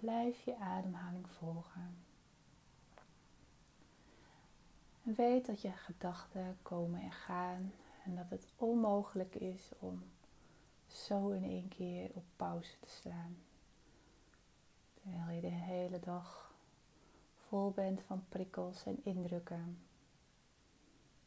Blijf 0.04 0.42
je 0.42 0.58
ademhaling 0.58 1.30
volgen. 1.30 1.96
En 5.04 5.14
weet 5.16 5.46
dat 5.46 5.62
je 5.62 5.72
gedachten 5.72 6.58
komen 6.62 7.02
en 7.02 7.12
gaan 7.12 7.72
en 8.06 8.16
dat 8.16 8.30
het 8.30 8.48
onmogelijk 8.56 9.36
is 9.36 9.72
om 9.80 10.04
zo 10.88 11.30
in 11.30 11.44
één 11.44 11.68
keer 11.68 12.10
op 12.14 12.24
pauze 12.36 12.80
te 12.80 12.90
slaan. 12.90 13.38
Terwijl 14.94 15.30
je 15.30 15.42
de 15.42 15.48
hele 15.48 16.00
dag 16.00 16.54
vol 17.36 17.72
bent 17.72 18.02
van 18.02 18.26
prikkels 18.30 18.86
en 18.86 19.00
indrukken. 19.04 19.78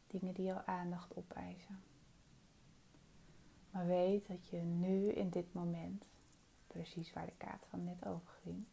Dingen 0.06 0.34
die 0.34 0.44
jouw 0.44 0.62
aandacht 0.64 1.16
opeisen. 1.16 1.82
Maar 3.70 3.86
weet 3.86 4.26
dat 4.26 4.46
je 4.48 4.56
nu 4.56 5.08
in 5.08 5.30
dit 5.30 5.52
moment, 5.52 6.04
precies 6.76 7.12
waar 7.12 7.26
de 7.26 7.36
kaart 7.36 7.66
van 7.70 7.84
net 7.84 8.06
over 8.06 8.32
ging, 8.42 8.64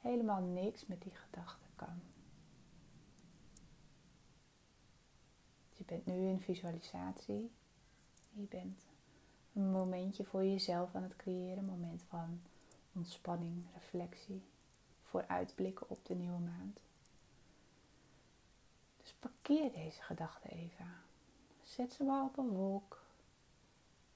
helemaal 0.00 0.40
niks 0.40 0.86
met 0.86 1.02
die 1.02 1.14
gedachten 1.14 1.68
kan. 1.76 2.02
Je 5.76 5.84
bent 5.84 6.06
nu 6.06 6.28
in 6.28 6.40
visualisatie. 6.40 7.50
Je 8.32 8.46
bent 8.46 8.86
een 9.52 9.70
momentje 9.70 10.24
voor 10.24 10.44
jezelf 10.44 10.94
aan 10.94 11.02
het 11.02 11.16
creëren. 11.16 11.58
Een 11.58 11.70
moment 11.70 12.02
van 12.02 12.40
ontspanning, 12.92 13.64
reflectie. 13.74 14.42
Vooruitblikken 15.02 15.90
op 15.90 16.06
de 16.06 16.14
nieuwe 16.14 16.38
maand. 16.38 16.80
Dus 18.96 19.12
parkeer 19.12 19.72
deze 19.72 20.02
gedachten 20.02 20.50
even. 20.50 20.92
Zet 21.62 21.92
ze 21.92 22.04
maar 22.04 22.24
op 22.24 22.38
een 22.38 22.50
wolk. 22.50 23.02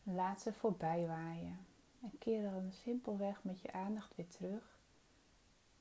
Laat 0.02 0.40
ze 0.40 0.52
voorbij 0.52 1.06
waaien. 1.06 1.66
En 2.04 2.18
keer 2.18 2.42
dan 2.42 2.73
simpelweg 2.73 3.44
met 3.44 3.61
je 3.61 3.73
aandacht 3.73 4.14
weer 4.14 4.28
terug 4.28 4.78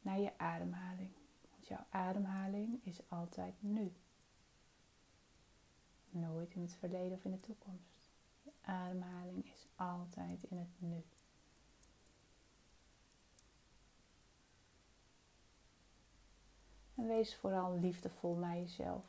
naar 0.01 0.19
je 0.19 0.37
ademhaling. 0.37 1.11
Want 1.51 1.67
jouw 1.67 1.85
ademhaling 1.89 2.85
is 2.85 3.09
altijd 3.09 3.53
nu. 3.59 3.93
Nooit 6.11 6.53
in 6.53 6.61
het 6.61 6.73
verleden 6.73 7.11
of 7.17 7.23
in 7.23 7.31
de 7.31 7.39
toekomst. 7.39 8.11
Je 8.41 8.51
ademhaling 8.61 9.45
is 9.45 9.67
altijd 9.75 10.43
in 10.43 10.57
het 10.57 10.81
nu. 10.81 11.03
En 16.95 17.07
wees 17.07 17.35
vooral 17.35 17.79
liefdevol 17.79 18.35
naar 18.35 18.55
jezelf. 18.55 19.05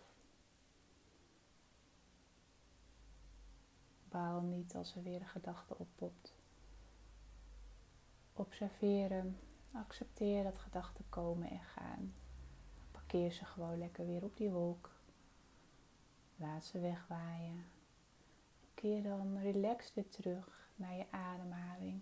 Bepaal 4.02 4.40
niet 4.40 4.74
als 4.74 4.94
er 4.94 5.02
weer 5.02 5.20
een 5.20 5.26
gedachte 5.26 5.78
oppopt. 5.78 6.33
Observeer 8.36 9.08
hem. 9.08 9.36
Accepteer 9.72 10.42
dat 10.42 10.58
gedachten 10.58 11.04
komen 11.08 11.50
en 11.50 11.62
gaan. 11.62 12.14
Parkeer 12.90 13.32
ze 13.32 13.44
gewoon 13.44 13.78
lekker 13.78 14.06
weer 14.06 14.24
op 14.24 14.36
die 14.36 14.50
wolk. 14.50 14.90
Laat 16.36 16.64
ze 16.64 16.80
wegwaaien. 16.80 17.64
Keer 18.74 19.02
dan 19.02 19.38
relaxed 19.38 19.94
weer 19.94 20.08
terug 20.08 20.68
naar 20.76 20.94
je 20.94 21.10
ademhaling. 21.10 22.00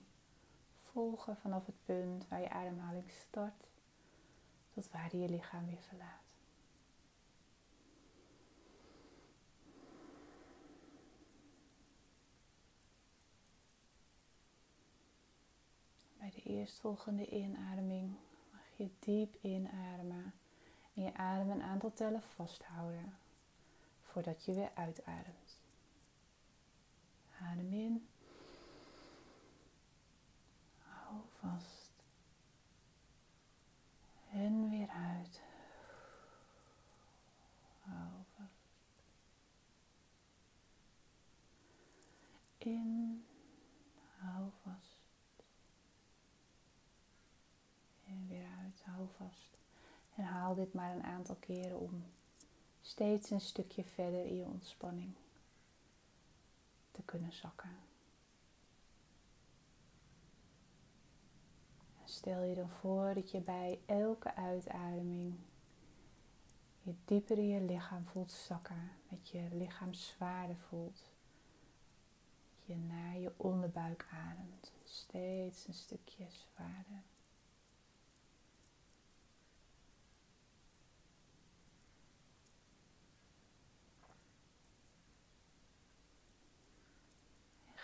Volgen 0.82 1.36
vanaf 1.36 1.66
het 1.66 1.84
punt 1.84 2.28
waar 2.28 2.40
je 2.40 2.50
ademhaling 2.50 3.10
start 3.10 3.68
tot 4.74 4.90
waar 4.90 5.16
je 5.16 5.28
lichaam 5.28 5.66
weer 5.66 5.82
verlaat. 5.88 6.21
Bij 16.22 16.30
de 16.30 16.42
eerstvolgende 16.42 17.28
inademing 17.28 18.16
mag 18.52 18.62
je 18.76 18.90
diep 18.98 19.36
inademen 19.40 20.34
en 20.94 21.02
je 21.02 21.14
adem 21.14 21.50
een 21.50 21.62
aantal 21.62 21.92
tellen 21.92 22.22
vasthouden 22.22 23.16
voordat 24.02 24.44
je 24.44 24.54
weer 24.54 24.70
uitademt. 24.74 25.58
Adem 27.40 27.72
in. 27.72 28.08
Hou 30.78 31.20
vast. 31.40 31.92
En 34.30 34.70
weer 34.70 34.88
uit. 34.88 35.40
Hou 37.80 38.10
vast. 38.36 39.04
In. 42.58 43.24
Hou 44.18 44.50
vast. 44.62 45.00
En 48.12 48.28
weer 48.28 48.46
uit. 48.62 48.82
Hou 48.84 49.08
vast. 49.16 49.58
En 50.14 50.24
haal 50.24 50.54
dit 50.54 50.74
maar 50.74 50.94
een 50.94 51.04
aantal 51.04 51.36
keren 51.40 51.78
om 51.78 52.04
steeds 52.80 53.30
een 53.30 53.40
stukje 53.40 53.84
verder 53.84 54.24
in 54.24 54.36
je 54.36 54.44
ontspanning 54.44 55.14
te 56.90 57.02
kunnen 57.02 57.32
zakken. 57.32 57.90
stel 62.12 62.42
je 62.42 62.54
dan 62.54 62.68
voor 62.68 63.14
dat 63.14 63.30
je 63.30 63.40
bij 63.40 63.78
elke 63.86 64.34
uitademing 64.34 65.34
je 66.82 66.94
dieper 67.04 67.38
in 67.38 67.48
je 67.48 67.60
lichaam 67.60 68.04
voelt 68.04 68.32
zakken, 68.32 68.90
met 69.08 69.28
je 69.28 69.48
lichaam 69.52 69.94
zwaarder 69.94 70.56
voelt. 70.56 71.02
Dat 72.58 72.66
je 72.66 72.76
naar 72.76 73.18
je 73.18 73.32
onderbuik 73.36 74.06
ademt, 74.12 74.72
steeds 74.84 75.66
een 75.66 75.74
stukje 75.74 76.26
zwaarder. 76.28 77.02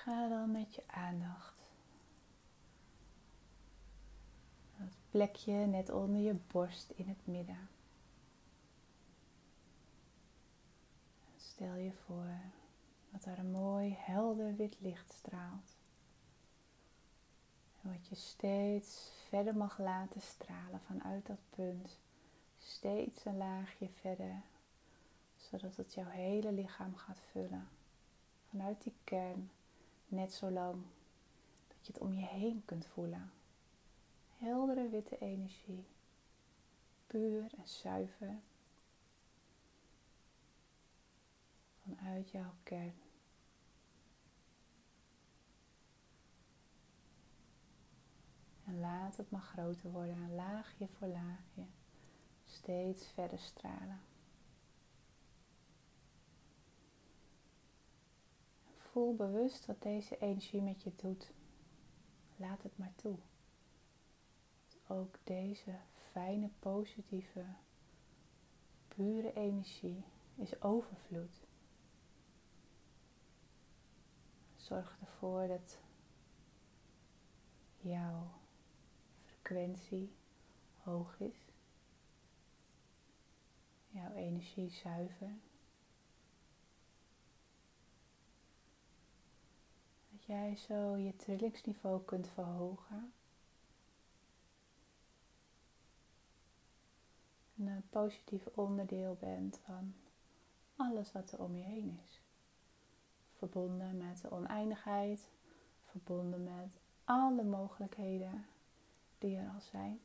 Ga 0.09 0.29
dan 0.29 0.51
met 0.51 0.75
je 0.75 0.83
aandacht 0.87 1.61
dat 4.79 4.97
plekje 5.11 5.53
net 5.53 5.91
onder 5.91 6.21
je 6.21 6.35
borst 6.53 6.91
in 6.91 7.09
het 7.09 7.27
midden. 7.27 7.69
Stel 11.37 11.75
je 11.75 11.93
voor 11.93 12.41
dat 13.11 13.25
er 13.25 13.39
een 13.39 13.51
mooi 13.51 13.97
helder 13.99 14.57
wit 14.57 14.77
licht 14.81 15.13
straalt. 15.13 15.77
En 17.83 17.93
wat 17.93 18.07
je 18.09 18.15
steeds 18.15 19.11
verder 19.29 19.57
mag 19.57 19.79
laten 19.79 20.21
stralen 20.21 20.81
vanuit 20.81 21.27
dat 21.27 21.41
punt. 21.51 21.99
Steeds 22.59 23.25
een 23.25 23.37
laagje 23.37 23.89
verder, 23.89 24.43
zodat 25.37 25.77
het 25.77 25.95
jouw 25.95 26.09
hele 26.09 26.53
lichaam 26.53 26.97
gaat 26.97 27.21
vullen. 27.31 27.69
Vanuit 28.51 28.83
die 28.83 28.95
kern 29.05 29.51
Net 30.09 30.33
zo 30.33 30.51
lang 30.51 30.83
dat 31.69 31.87
je 31.87 31.93
het 31.93 32.01
om 32.01 32.15
je 32.15 32.27
heen 32.27 32.63
kunt 32.65 32.87
voelen. 32.87 33.33
Heldere 34.37 34.89
witte 34.89 35.19
energie. 35.19 35.87
Puur 37.07 37.53
en 37.57 37.69
zuiver. 37.69 38.41
Vanuit 41.83 42.31
jouw 42.31 42.55
kern. 42.63 43.01
En 48.65 48.81
laat 48.81 49.17
het 49.17 49.31
maar 49.31 49.41
groter 49.41 49.91
worden, 49.91 50.35
laagje 50.35 50.89
voor 50.89 51.09
laagje. 51.09 51.65
Steeds 52.45 53.07
verder 53.07 53.39
stralen. 53.39 54.01
Voel 58.93 59.15
bewust 59.15 59.67
wat 59.67 59.83
deze 59.83 60.19
energie 60.19 60.63
met 60.63 60.83
je 60.83 60.93
doet. 60.97 61.31
Laat 62.37 62.63
het 62.63 62.79
maar 62.79 62.95
toe. 62.97 63.17
Ook 64.87 65.19
deze 65.25 65.75
fijne, 66.11 66.51
positieve, 66.59 67.45
pure 68.89 69.33
energie 69.33 70.05
is 70.35 70.63
overvloed. 70.63 71.47
Zorg 74.57 74.97
ervoor 75.01 75.47
dat 75.47 75.79
jouw 77.81 78.31
frequentie 79.25 80.13
hoog 80.77 81.21
is. 81.21 81.53
Jouw 83.89 84.13
energie 84.15 84.71
zuiver. 84.71 85.37
Jij 90.29 90.57
zo 90.57 90.97
je 90.97 91.17
trillingsniveau 91.17 92.05
kunt 92.05 92.29
verhogen. 92.29 93.13
En 97.57 97.67
een 97.67 97.89
positief 97.91 98.47
onderdeel 98.55 99.17
bent 99.21 99.61
van 99.65 99.95
alles 100.77 101.13
wat 101.13 101.33
er 101.33 101.43
om 101.43 101.57
je 101.57 101.63
heen 101.63 101.99
is. 102.05 102.21
Verbonden 103.37 103.97
met 103.97 104.21
de 104.21 104.31
oneindigheid, 104.31 105.29
verbonden 105.85 106.45
met 106.45 106.81
alle 107.05 107.43
mogelijkheden 107.43 108.47
die 109.19 109.37
er 109.37 109.49
al 109.49 109.61
zijn. 109.61 110.01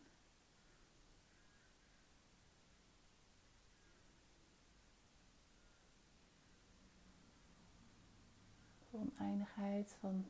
Oneindigheid 8.94 9.96
van 10.00 10.26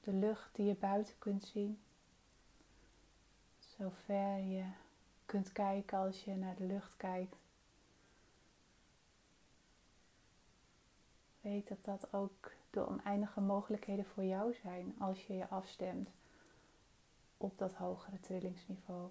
de 0.00 0.12
lucht 0.12 0.54
die 0.54 0.66
je 0.66 0.74
buiten 0.74 1.18
kunt 1.18 1.44
zien. 1.44 1.78
Zover 3.58 4.38
je 4.38 4.64
kunt 5.26 5.52
kijken 5.52 5.98
als 5.98 6.24
je 6.24 6.36
naar 6.36 6.56
de 6.56 6.64
lucht 6.64 6.96
kijkt. 6.96 7.36
Weet 11.40 11.68
dat 11.68 11.84
dat 11.84 12.12
ook 12.12 12.52
de 12.70 12.86
oneindige 12.88 13.40
mogelijkheden 13.40 14.04
voor 14.04 14.24
jou 14.24 14.54
zijn 14.54 14.94
als 14.98 15.26
je 15.26 15.34
je 15.34 15.48
afstemt 15.48 16.08
op 17.36 17.58
dat 17.58 17.74
hogere 17.74 18.20
trillingsniveau. 18.20 19.10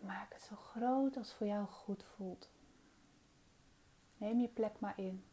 Maak 0.00 0.32
het 0.32 0.35
zo 0.46 0.56
groot 0.56 1.16
als 1.16 1.34
voor 1.34 1.46
jou 1.46 1.66
goed 1.66 2.04
voelt. 2.04 2.50
Neem 4.16 4.40
je 4.40 4.48
plek 4.48 4.80
maar 4.80 4.98
in. 4.98 5.24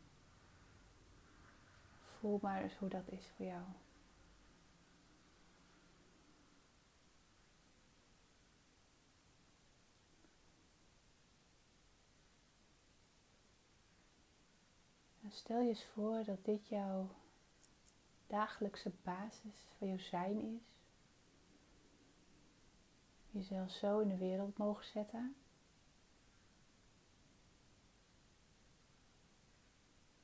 Voel 2.02 2.40
maar 2.42 2.62
eens 2.62 2.76
hoe 2.78 2.90
dat 2.90 3.08
is 3.10 3.28
voor 3.36 3.46
jou. 3.46 3.64
En 15.24 15.32
stel 15.32 15.60
je 15.60 15.70
eens 15.70 15.86
voor 15.86 16.24
dat 16.24 16.46
dit 16.46 16.68
jouw 16.68 17.10
dagelijkse 18.28 18.92
basis 19.04 19.68
van 19.78 19.88
jouw 19.88 19.98
zijn 19.98 20.42
is 20.42 20.73
jezelf 23.34 23.72
zo 23.72 24.00
in 24.00 24.08
de 24.08 24.18
wereld 24.18 24.58
mogen 24.58 24.86
zetten. 24.86 25.36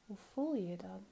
Hoe 0.06 0.17
voel 0.17 0.54
je 0.54 0.67
je 0.67 0.78
dan? 0.78 1.06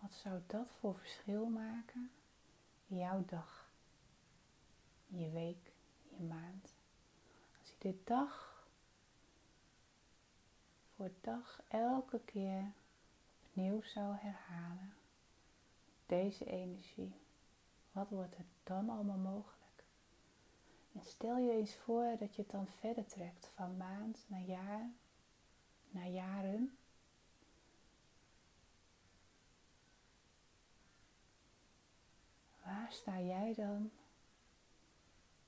Wat 0.00 0.12
zou 0.12 0.40
dat 0.46 0.70
voor 0.80 0.94
verschil 0.94 1.46
maken 1.46 2.10
in 2.86 2.96
jouw 2.96 3.24
dag, 3.24 3.70
in 5.06 5.20
je 5.20 5.30
week, 5.30 5.72
in 6.08 6.16
je 6.16 6.24
maand? 6.24 6.74
Als 7.60 7.68
je 7.68 7.76
dit 7.78 8.06
dag 8.06 8.64
voor 10.96 11.10
dag 11.20 11.62
elke 11.68 12.20
keer 12.24 12.72
opnieuw 13.46 13.82
zou 13.82 14.16
herhalen, 14.16 14.94
deze 16.06 16.44
energie, 16.44 17.14
wat 17.98 18.10
wordt 18.10 18.36
er 18.36 18.44
dan 18.62 18.90
allemaal 18.90 19.16
mogelijk? 19.16 19.84
En 20.92 21.02
stel 21.02 21.38
je 21.38 21.52
eens 21.52 21.74
voor 21.74 22.16
dat 22.18 22.34
je 22.34 22.42
het 22.42 22.50
dan 22.50 22.66
verder 22.66 23.06
trekt 23.06 23.50
van 23.54 23.76
maand 23.76 24.24
naar 24.26 24.42
jaar, 24.42 24.90
naar 25.90 26.08
jaren. 26.08 26.76
Waar 32.64 32.92
sta 32.92 33.20
jij 33.20 33.54
dan 33.54 33.90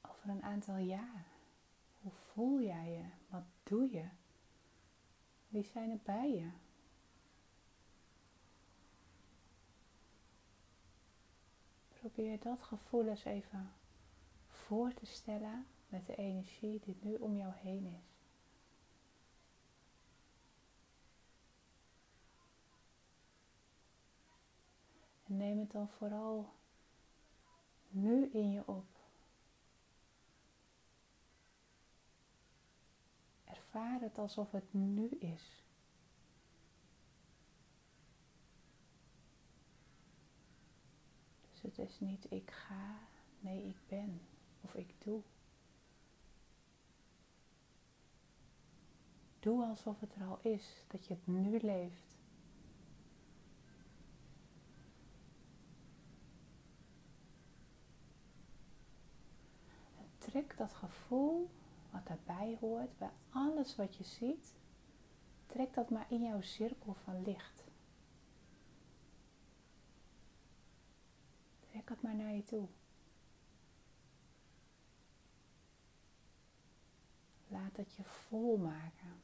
over 0.00 0.30
een 0.30 0.42
aantal 0.42 0.76
jaar? 0.76 1.26
Hoe 2.00 2.12
voel 2.12 2.60
jij 2.60 2.90
je? 2.90 3.04
Wat 3.28 3.44
doe 3.62 3.90
je? 3.90 4.04
Wie 5.48 5.64
zijn 5.64 5.90
er 5.90 6.00
bij 6.02 6.30
je? 6.30 6.50
Probeer 12.00 12.38
dat 12.40 12.60
gevoel 12.60 13.06
eens 13.06 13.24
even 13.24 13.72
voor 14.46 14.94
te 14.94 15.06
stellen 15.06 15.66
met 15.88 16.06
de 16.06 16.14
energie 16.14 16.80
die 16.80 16.96
nu 17.00 17.14
om 17.14 17.36
jou 17.36 17.52
heen 17.54 17.86
is. 17.86 18.18
En 25.26 25.36
neem 25.36 25.58
het 25.58 25.70
dan 25.70 25.88
vooral 25.88 26.52
nu 27.88 28.30
in 28.32 28.50
je 28.50 28.62
op. 28.66 28.86
Ervaar 33.44 34.00
het 34.00 34.18
alsof 34.18 34.50
het 34.50 34.72
nu 34.72 35.08
is. 35.08 35.59
Dus 41.60 41.76
het 41.76 41.88
is 41.88 42.00
niet 42.00 42.26
ik 42.30 42.50
ga, 42.50 42.98
nee 43.40 43.66
ik 43.66 43.76
ben 43.88 44.20
of 44.60 44.74
ik 44.74 44.94
doe. 44.98 45.22
Doe 49.40 49.64
alsof 49.64 50.00
het 50.00 50.14
er 50.14 50.24
al 50.24 50.38
is, 50.42 50.84
dat 50.88 51.06
je 51.06 51.14
het 51.14 51.26
nu 51.26 51.58
leeft. 51.60 52.18
Trek 60.18 60.56
dat 60.56 60.72
gevoel 60.72 61.50
wat 61.90 62.06
daarbij 62.06 62.56
hoort, 62.60 62.98
bij 62.98 63.10
alles 63.30 63.76
wat 63.76 63.96
je 63.96 64.04
ziet, 64.04 64.54
trek 65.46 65.74
dat 65.74 65.90
maar 65.90 66.06
in 66.08 66.22
jouw 66.22 66.40
cirkel 66.40 66.94
van 66.94 67.22
licht. 67.22 67.59
Trek 71.80 71.92
het 71.92 72.02
maar 72.02 72.14
naar 72.14 72.32
je 72.32 72.42
toe. 72.42 72.68
Laat 77.48 77.76
het 77.76 77.94
je 77.94 78.04
vol 78.04 78.56
maken. 78.56 79.22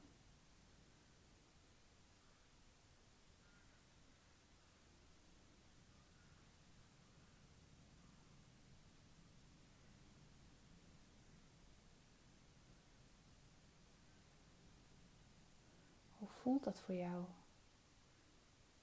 Hoe 16.19 16.29
voelt 16.29 16.65
dat 16.65 16.81
voor 16.81 16.95
jou? 16.95 17.25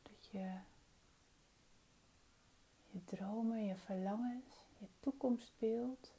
Dat 0.02 0.28
je 0.32 0.60
je 2.94 3.04
dromen, 3.04 3.66
je 3.66 3.76
verlangens, 3.76 4.46
je 4.78 4.88
toekomstbeeld 5.00 6.12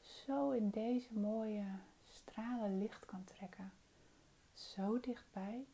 zo 0.00 0.50
in 0.50 0.70
deze 0.70 1.12
mooie 1.12 1.64
stralen 2.04 2.78
licht 2.78 3.06
kan 3.06 3.24
trekken. 3.24 3.72
Zo 4.52 5.00
dichtbij. 5.00 5.66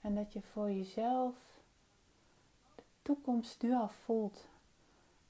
En 0.00 0.14
dat 0.14 0.32
je 0.32 0.42
voor 0.42 0.70
jezelf 0.70 1.34
de 2.74 2.82
toekomst 3.02 3.62
nu 3.62 3.74
al 3.74 3.88
voelt 3.88 4.46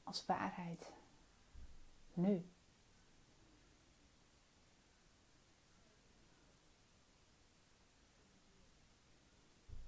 als 0.02 0.26
waarheid. 0.26 0.92
Nu. 2.12 2.48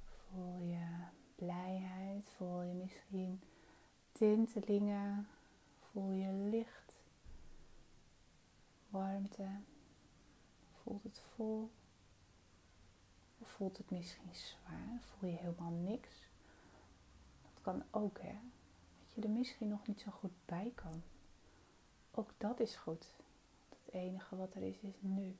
Voel 0.05 0.61
je 0.61 0.96
blijheid, 1.37 2.31
voel 2.37 2.63
je 2.63 2.73
misschien 2.73 3.41
tintelingen, 4.13 5.29
voel 5.81 6.11
je 6.11 6.33
licht 6.33 6.87
warmte? 8.97 9.49
Voelt 10.83 11.03
het 11.03 11.23
vol? 11.35 11.71
Of 13.39 13.49
voelt 13.49 13.77
het 13.77 13.91
misschien 13.91 14.35
zwaar? 14.35 15.01
Voel 15.01 15.31
je 15.31 15.37
helemaal 15.37 15.71
niks? 15.71 16.29
Dat 17.43 17.63
kan 17.63 17.83
ook, 17.91 18.21
hè? 18.21 18.39
Dat 18.99 19.13
je 19.15 19.23
er 19.23 19.31
misschien 19.31 19.69
nog 19.69 19.87
niet 19.87 20.01
zo 20.01 20.11
goed 20.11 20.45
bij 20.45 20.73
kan. 20.75 21.03
Ook 22.11 22.31
dat 22.39 22.61
is 22.61 22.77
goed. 22.77 23.13
Het 23.69 23.95
enige 23.95 24.37
wat 24.37 24.55
er 24.55 24.63
is, 24.63 24.79
is 24.81 24.97
nu. 25.01 25.37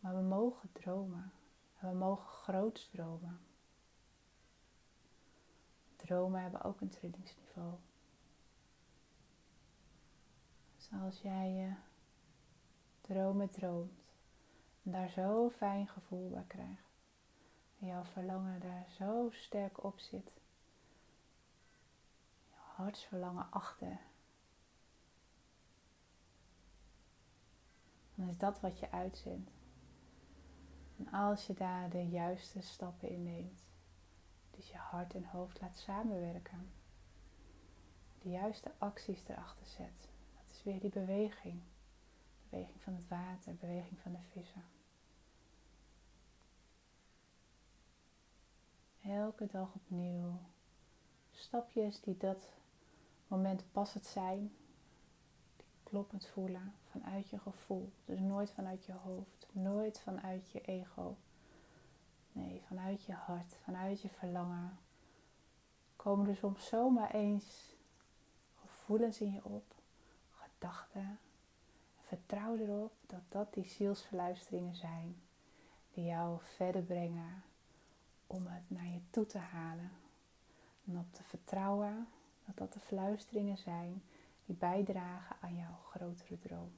Maar 0.00 0.16
we 0.16 0.22
mogen 0.22 0.72
dromen. 0.72 1.32
En 1.78 1.90
we 1.90 1.96
mogen 1.96 2.26
groots 2.26 2.88
dromen. 2.92 3.40
Dromen 5.96 6.42
hebben 6.42 6.62
ook 6.62 6.80
een 6.80 6.88
trillingsniveau. 6.88 7.74
Dus 10.76 10.88
als 11.02 11.20
jij 11.20 11.50
je 11.50 11.72
dromen 13.00 13.50
droomt. 13.50 14.04
En 14.82 14.92
daar 14.92 15.08
zo 15.08 15.50
fijn 15.50 15.88
gevoel 15.88 16.30
bij 16.30 16.44
krijgt. 16.46 16.90
En 17.78 17.86
jouw 17.86 18.04
verlangen 18.04 18.60
daar 18.60 18.86
zo 18.90 19.28
sterk 19.30 19.84
op 19.84 19.98
zit. 19.98 20.32
Jouw 22.50 22.84
hartsverlangen 22.84 23.50
achter. 23.50 24.00
Dan 28.14 28.28
is 28.28 28.38
dat 28.38 28.60
wat 28.60 28.78
je 28.78 28.90
uitzendt. 28.90 29.50
En 30.96 31.10
als 31.10 31.46
je 31.46 31.54
daar 31.54 31.90
de 31.90 32.08
juiste 32.08 32.60
stappen 32.60 33.08
in 33.08 33.22
neemt, 33.22 33.65
dus 34.56 34.70
je 34.70 34.76
hart 34.76 35.14
en 35.14 35.24
hoofd 35.24 35.60
laat 35.60 35.78
samenwerken, 35.78 36.70
de 38.22 38.30
juiste 38.30 38.72
acties 38.78 39.22
erachter 39.26 39.66
zet, 39.66 40.08
dat 40.34 40.44
is 40.56 40.62
weer 40.62 40.80
die 40.80 40.90
beweging 40.90 41.62
beweging 42.48 42.82
van 42.82 42.94
het 42.94 43.08
water, 43.08 43.54
beweging 43.54 44.00
van 44.00 44.12
de 44.12 44.18
vissen. 44.32 44.64
Elke 49.02 49.46
dag 49.46 49.74
opnieuw 49.74 50.38
stapjes 51.30 52.00
die 52.00 52.16
dat 52.16 52.48
moment 53.28 53.64
passend 53.72 54.06
zijn, 54.06 54.52
die 55.56 55.66
kloppend 55.82 56.26
voelen 56.26 56.74
vanuit 56.90 57.30
je 57.30 57.38
gevoel. 57.38 57.92
Dus 58.04 58.20
nooit 58.20 58.50
vanuit 58.50 58.84
je 58.84 58.92
hoofd, 58.92 59.46
nooit 59.52 60.00
vanuit 60.00 60.50
je 60.50 60.60
ego. 60.60 61.16
Nee, 62.36 62.62
vanuit 62.66 63.04
je 63.04 63.12
hart, 63.12 63.56
vanuit 63.64 64.00
je 64.00 64.08
verlangen. 64.08 64.78
Komen 65.96 66.28
er 66.28 66.36
soms 66.36 66.66
zomaar 66.66 67.10
eens 67.10 67.76
gevoelens 68.54 69.20
in 69.20 69.32
je 69.32 69.44
op, 69.44 69.74
gedachten, 70.30 71.18
Vertrouw 72.06 72.56
erop 72.56 72.92
dat 73.06 73.22
dat 73.28 73.54
die 73.54 73.64
zielsverluisteringen 73.64 74.74
zijn 74.74 75.22
die 75.92 76.04
jou 76.04 76.38
verder 76.42 76.82
brengen 76.82 77.42
om 78.26 78.46
het 78.46 78.70
naar 78.70 78.86
je 78.86 79.00
toe 79.10 79.26
te 79.26 79.38
halen. 79.38 79.90
En 80.84 80.98
op 80.98 81.12
te 81.12 81.22
vertrouwen 81.22 82.08
dat 82.44 82.56
dat 82.56 82.72
de 82.72 82.80
fluisteringen 82.80 83.58
zijn 83.58 84.02
die 84.44 84.56
bijdragen 84.56 85.36
aan 85.40 85.56
jouw 85.56 85.78
grotere 85.90 86.38
droom. 86.38 86.72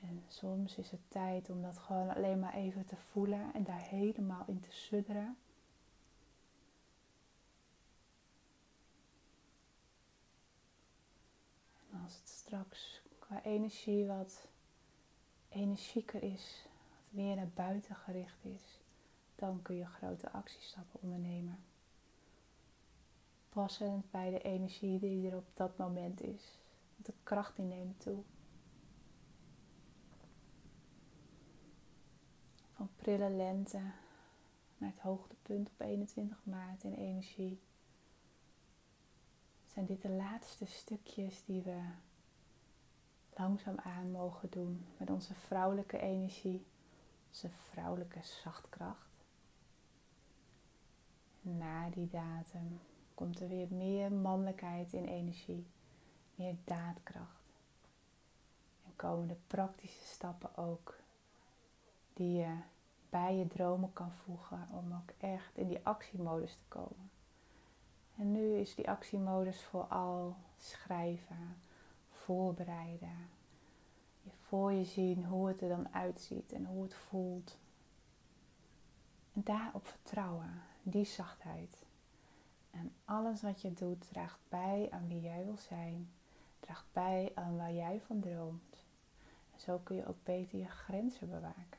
En 0.00 0.24
soms 0.28 0.76
is 0.76 0.90
het 0.90 1.00
tijd 1.08 1.50
om 1.50 1.62
dat 1.62 1.78
gewoon 1.78 2.14
alleen 2.14 2.38
maar 2.38 2.54
even 2.54 2.84
te 2.84 2.96
voelen 2.96 3.54
en 3.54 3.64
daar 3.64 3.80
helemaal 3.80 4.44
in 4.46 4.60
te 4.60 4.72
sudderen. 4.72 5.36
als 12.08 12.16
het 12.16 12.28
straks 12.28 13.02
qua 13.18 13.42
energie 13.42 14.06
wat 14.06 14.48
energieker 15.48 16.22
is, 16.22 16.66
wat 16.90 17.12
meer 17.12 17.36
naar 17.36 17.50
buiten 17.54 17.94
gericht 17.94 18.44
is, 18.44 18.80
dan 19.34 19.62
kun 19.62 19.76
je 19.76 19.86
grote 19.86 20.30
actiestappen 20.30 21.00
ondernemen. 21.02 21.58
Passend 23.48 24.10
bij 24.10 24.30
de 24.30 24.42
energie 24.42 24.98
die 24.98 25.30
er 25.30 25.36
op 25.36 25.46
dat 25.54 25.76
moment 25.76 26.22
is. 26.22 26.58
De 26.96 27.12
kracht 27.22 27.56
die 27.56 27.64
neemt 27.64 28.00
toe. 28.00 28.22
Van 32.78 32.90
prille 32.96 33.30
lente 33.30 33.80
naar 34.78 34.90
het 34.90 35.00
hoogtepunt 35.00 35.68
op 35.68 35.80
21 35.80 36.38
maart 36.42 36.84
in 36.84 36.94
energie. 36.94 37.60
Zijn 39.66 39.86
dit 39.86 40.02
de 40.02 40.08
laatste 40.08 40.66
stukjes 40.66 41.44
die 41.44 41.62
we 41.62 41.80
langzaam 43.36 43.78
aan 43.78 44.10
mogen 44.10 44.50
doen 44.50 44.86
met 44.96 45.10
onze 45.10 45.34
vrouwelijke 45.34 45.98
energie, 45.98 46.66
onze 47.28 47.48
vrouwelijke 47.50 48.22
zachtkracht. 48.22 49.24
Na 51.40 51.90
die 51.90 52.08
datum 52.08 52.80
komt 53.14 53.40
er 53.40 53.48
weer 53.48 53.68
meer 53.70 54.12
mannelijkheid 54.12 54.92
in 54.92 55.04
energie, 55.04 55.66
meer 56.34 56.56
daadkracht. 56.64 57.42
En 58.84 58.96
komen 58.96 59.28
de 59.28 59.38
praktische 59.46 60.04
stappen 60.04 60.56
ook 60.56 60.98
die 62.18 62.32
je 62.38 62.56
bij 63.10 63.36
je 63.36 63.46
dromen 63.46 63.92
kan 63.92 64.12
voegen 64.12 64.68
om 64.72 64.92
ook 64.92 65.10
echt 65.18 65.56
in 65.56 65.68
die 65.68 65.80
actiemodus 65.82 66.52
te 66.52 66.64
komen. 66.68 67.10
En 68.16 68.32
nu 68.32 68.54
is 68.54 68.74
die 68.74 68.90
actiemodus 68.90 69.62
vooral 69.62 70.36
schrijven, 70.56 71.56
voorbereiden. 72.10 73.28
Je 74.22 74.30
voor 74.40 74.72
je 74.72 74.84
zien 74.84 75.24
hoe 75.24 75.48
het 75.48 75.60
er 75.60 75.68
dan 75.68 75.94
uitziet 75.94 76.52
en 76.52 76.64
hoe 76.64 76.82
het 76.82 76.94
voelt. 76.94 77.58
En 79.32 79.42
daarop 79.44 79.86
vertrouwen, 79.86 80.62
die 80.82 81.04
zachtheid. 81.04 81.86
En 82.70 82.92
alles 83.04 83.42
wat 83.42 83.62
je 83.62 83.72
doet 83.72 84.08
draagt 84.08 84.40
bij 84.48 84.88
aan 84.90 85.08
wie 85.08 85.20
jij 85.20 85.44
wil 85.44 85.56
zijn, 85.56 86.10
draagt 86.60 86.86
bij 86.92 87.32
aan 87.34 87.56
waar 87.56 87.72
jij 87.72 88.00
van 88.00 88.20
droomt. 88.20 88.84
En 89.52 89.60
zo 89.60 89.78
kun 89.78 89.96
je 89.96 90.06
ook 90.06 90.22
beter 90.24 90.58
je 90.58 90.68
grenzen 90.68 91.28
bewaken, 91.28 91.77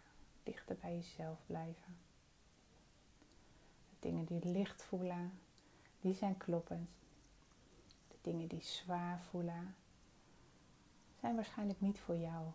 dichter 0.50 0.76
bij 0.82 0.96
jezelf 0.96 1.38
blijven. 1.46 1.98
De 3.90 3.96
dingen 4.00 4.26
die 4.26 4.46
licht 4.46 4.84
voelen, 4.84 5.32
die 6.00 6.14
zijn 6.14 6.38
kloppend. 6.38 6.90
De 8.08 8.16
dingen 8.22 8.48
die 8.48 8.64
zwaar 8.64 9.22
voelen, 9.22 9.76
zijn 11.20 11.36
waarschijnlijk 11.36 11.82
niet 11.82 12.00
voor 12.00 12.18
jou. 12.18 12.46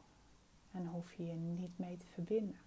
En 0.73 0.87
hoef 0.87 1.13
je 1.13 1.27
je 1.27 1.35
niet 1.35 1.79
mee 1.79 1.97
te 1.97 2.07
verbinden. 2.07 2.61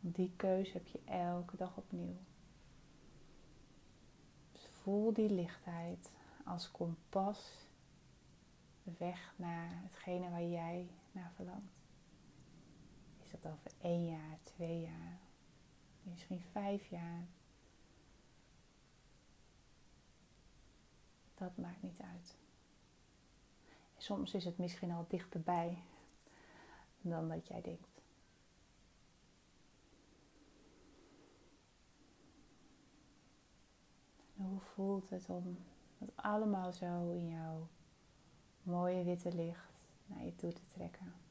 Want 0.00 0.14
die 0.14 0.32
keuze 0.36 0.72
heb 0.72 0.86
je 0.86 1.00
elke 1.04 1.56
dag 1.56 1.76
opnieuw. 1.76 2.16
Dus 4.52 4.66
voel 4.82 5.12
die 5.12 5.30
lichtheid 5.30 6.10
als 6.44 6.70
kompas 6.70 7.66
weg 8.82 9.34
naar 9.36 9.82
hetgene 9.82 10.30
waar 10.30 10.44
jij 10.44 10.88
naar 11.12 11.32
verlangt. 11.34 11.75
Dat 13.40 13.52
over 13.52 13.70
één 13.80 14.06
jaar, 14.06 14.38
twee 14.42 14.80
jaar, 14.80 15.18
misschien 16.02 16.40
vijf 16.52 16.86
jaar? 16.86 17.26
Dat 21.34 21.56
maakt 21.56 21.82
niet 21.82 22.00
uit. 22.00 22.36
Soms 23.96 24.34
is 24.34 24.44
het 24.44 24.58
misschien 24.58 24.90
al 24.90 25.06
dichterbij 25.08 25.78
dan 27.00 27.28
dat 27.28 27.46
jij 27.46 27.60
denkt. 27.60 27.96
hoe 34.36 34.60
voelt 34.60 35.10
het 35.10 35.28
om 35.28 35.58
het 35.98 36.10
allemaal 36.14 36.72
zo 36.72 37.10
in 37.10 37.28
jouw 37.28 37.68
mooie 38.62 39.04
witte 39.04 39.32
licht 39.34 39.88
naar 40.06 40.24
je 40.24 40.36
toe 40.36 40.52
te 40.52 40.66
trekken? 40.66 41.25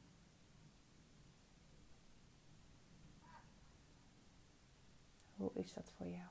Hoe 5.36 5.50
is 5.54 5.72
dat 5.72 5.90
voor 5.96 6.06
jou? 6.06 6.28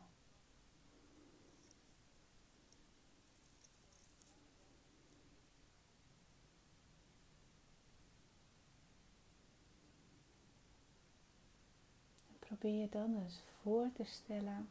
probeer 12.57 12.81
je 12.81 12.89
dan 12.89 13.21
eens 13.21 13.43
voor 13.61 13.91
te 13.93 14.03
stellen 14.03 14.67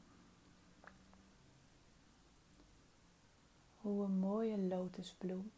hoe 3.77 4.05
een 4.05 4.19
mooie 4.19 4.59
lotusbloem, 4.59 5.53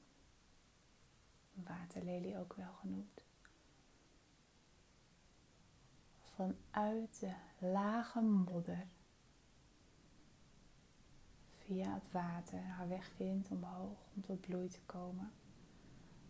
waterlelie 1.53 2.39
ook 2.39 2.53
wel 2.53 2.73
genoemd, 2.73 3.25
vanuit 6.37 7.21
de 7.21 7.33
lage 7.59 8.21
modder 8.21 8.87
via 11.65 11.95
het 11.95 12.13
water 12.13 12.63
haar 12.63 12.89
weg 12.89 13.11
vindt 13.17 13.51
omhoog 13.51 13.99
om 14.15 14.23
tot 14.23 14.41
bloei 14.41 14.69
te 14.69 14.81
komen. 14.87 15.33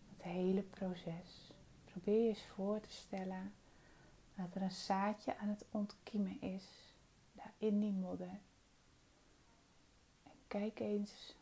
Het 0.09 0.23
hele 0.23 0.61
proces. 0.61 1.51
Probeer 1.85 2.21
je 2.21 2.27
eens 2.27 2.45
voor 2.45 2.79
te 2.79 2.91
stellen 2.91 3.53
dat 4.35 4.55
er 4.55 4.61
een 4.61 4.71
zaadje 4.71 5.37
aan 5.37 5.49
het 5.49 5.65
ontkiemen 5.71 6.41
is, 6.41 6.93
daar 7.31 7.53
in 7.57 7.79
die 7.79 7.93
modder. 7.93 8.39
En 10.23 10.37
kijk 10.47 10.79
eens 10.79 11.35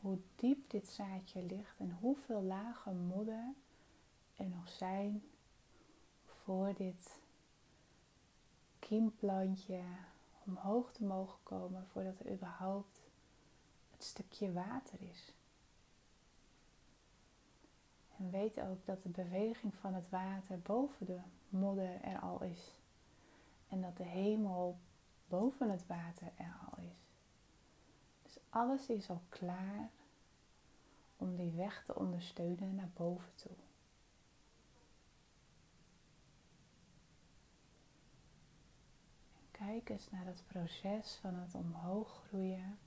hoe 0.00 0.18
diep 0.36 0.70
dit 0.70 0.86
zaadje 0.86 1.42
ligt 1.42 1.78
en 1.78 1.96
hoeveel 2.00 2.42
lagen 2.42 3.06
modder 3.06 3.54
er 4.36 4.46
nog 4.46 4.68
zijn 4.68 5.22
voor 6.24 6.74
dit 6.74 7.24
kiemplantje 8.86 9.80
omhoog 10.44 10.92
te 10.92 11.04
mogen 11.04 11.38
komen 11.42 11.86
voordat 11.86 12.18
er 12.18 12.32
überhaupt 12.32 13.02
het 13.90 14.04
stukje 14.04 14.52
water 14.52 15.02
is. 15.02 15.32
En 18.18 18.30
weet 18.30 18.60
ook 18.60 18.86
dat 18.86 19.02
de 19.02 19.08
beweging 19.08 19.74
van 19.74 19.94
het 19.94 20.08
water 20.08 20.60
boven 20.60 21.06
de 21.06 21.20
modder 21.48 22.00
er 22.00 22.20
al 22.20 22.42
is. 22.42 22.78
En 23.68 23.80
dat 23.80 23.96
de 23.96 24.04
hemel 24.04 24.78
boven 25.28 25.70
het 25.70 25.86
water 25.86 26.32
er 26.36 26.58
al 26.70 26.84
is. 26.84 27.10
Dus 28.22 28.38
alles 28.48 28.88
is 28.88 29.10
al 29.10 29.22
klaar 29.28 29.90
om 31.16 31.36
die 31.36 31.52
weg 31.52 31.84
te 31.84 31.94
ondersteunen 31.94 32.74
naar 32.74 32.90
boven 32.94 33.34
toe. 33.34 33.56
En 39.45 39.45
kijk 39.58 39.88
eens 39.88 40.10
naar 40.10 40.26
het 40.26 40.42
proces 40.46 41.14
van 41.20 41.34
het 41.34 41.54
omhoog 41.54 42.24
groeien 42.28 42.78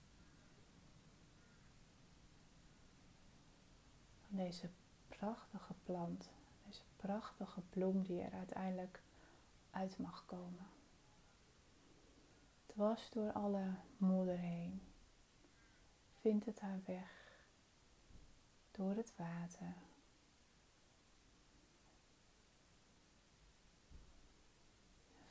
van 4.27 4.38
deze 4.38 4.69
prachtige 5.08 5.73
plant 5.84 6.29
prachtige 6.99 7.62
bloem 7.69 8.03
die 8.03 8.21
er 8.21 8.34
uiteindelijk 8.34 9.01
uit 9.71 9.97
mag 9.97 10.25
komen. 10.25 10.67
Dwars 12.65 13.10
door 13.10 13.32
alle 13.32 13.75
modder 13.97 14.38
heen 14.38 14.82
vindt 16.19 16.45
het 16.45 16.60
haar 16.60 16.79
weg 16.86 17.38
door 18.71 18.95
het 18.95 19.13
water. 19.15 19.73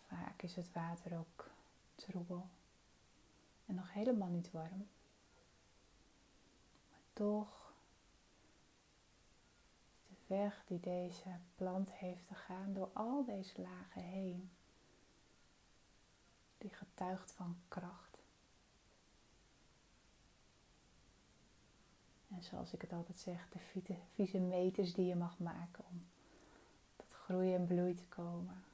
Vaak 0.08 0.42
is 0.42 0.56
het 0.56 0.72
water 0.72 1.18
ook 1.18 1.50
troebel 1.94 2.48
en 3.66 3.74
nog 3.74 3.92
helemaal 3.92 4.28
niet 4.28 4.50
warm. 4.50 4.88
Maar 6.90 7.00
toch 7.12 7.72
weg 10.26 10.64
die 10.66 10.80
deze 10.80 11.36
plant 11.56 11.92
heeft 11.92 12.26
te 12.26 12.34
gaan 12.34 12.72
door 12.72 12.90
al 12.92 13.24
deze 13.24 13.60
lagen 13.60 14.02
heen. 14.02 14.50
Die 16.58 16.70
getuigt 16.70 17.32
van 17.32 17.56
kracht. 17.68 18.18
En 22.28 22.42
zoals 22.42 22.72
ik 22.72 22.80
het 22.80 22.92
altijd 22.92 23.18
zeg, 23.18 23.48
de 23.48 23.96
vieze 24.14 24.38
meters 24.38 24.94
die 24.94 25.06
je 25.06 25.16
mag 25.16 25.38
maken 25.38 25.84
om 25.90 26.06
tot 26.96 27.12
groei 27.12 27.54
en 27.54 27.66
bloei 27.66 27.94
te 27.94 28.06
komen. 28.06 28.64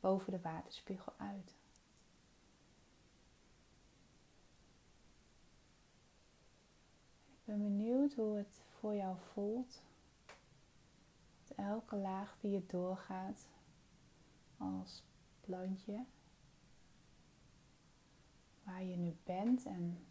Boven 0.00 0.32
de 0.32 0.40
waterspiegel 0.40 1.12
uit. 1.16 1.54
Ik 7.28 7.44
ben 7.44 7.62
benieuwd 7.62 8.14
hoe 8.14 8.36
het 8.36 8.62
voor 8.78 8.94
jou 8.94 9.16
voelt 9.32 9.82
elke 11.56 11.96
laag 11.96 12.36
die 12.40 12.50
je 12.50 12.66
doorgaat 12.66 13.48
als 14.56 15.02
plantje 15.40 16.04
nu 19.00 19.16
bent 19.24 19.66
en 19.66 20.06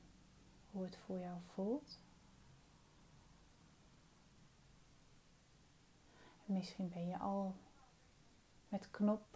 hoe 0.72 0.84
het 0.84 0.98
voor 0.98 1.20
jou 1.20 1.38
voelt. 1.54 2.00
En 6.46 6.54
misschien 6.54 6.90
ben 6.90 7.08
je 7.08 7.18
al 7.18 7.56
met 8.70 8.92
knop 8.92 9.29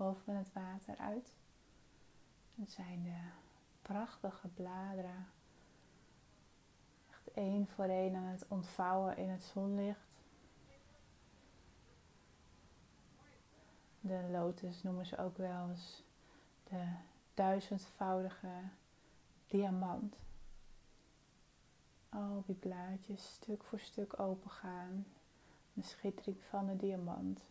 boven 0.00 0.36
het 0.36 0.52
water 0.52 0.96
uit. 0.96 1.34
Het 2.54 2.70
zijn 2.70 3.02
de 3.02 3.28
prachtige 3.82 4.48
bladeren. 4.48 5.28
Echt 7.10 7.30
één 7.34 7.66
voor 7.66 7.84
één 7.84 8.14
aan 8.14 8.24
het 8.24 8.44
ontvouwen 8.48 9.16
in 9.16 9.28
het 9.28 9.42
zonlicht. 9.42 10.18
De 14.00 14.28
lotus 14.30 14.82
noemen 14.82 15.06
ze 15.06 15.18
ook 15.18 15.36
wel 15.36 15.68
eens 15.68 16.02
de 16.64 16.92
duizendvoudige 17.34 18.62
diamant. 19.46 20.16
Al 22.08 22.42
die 22.46 22.54
blaadjes 22.54 23.32
stuk 23.32 23.64
voor 23.64 23.80
stuk 23.80 24.20
opengaan. 24.20 25.06
De 25.72 25.82
schittering 25.82 26.42
van 26.48 26.66
de 26.66 26.76
diamant. 26.76 27.44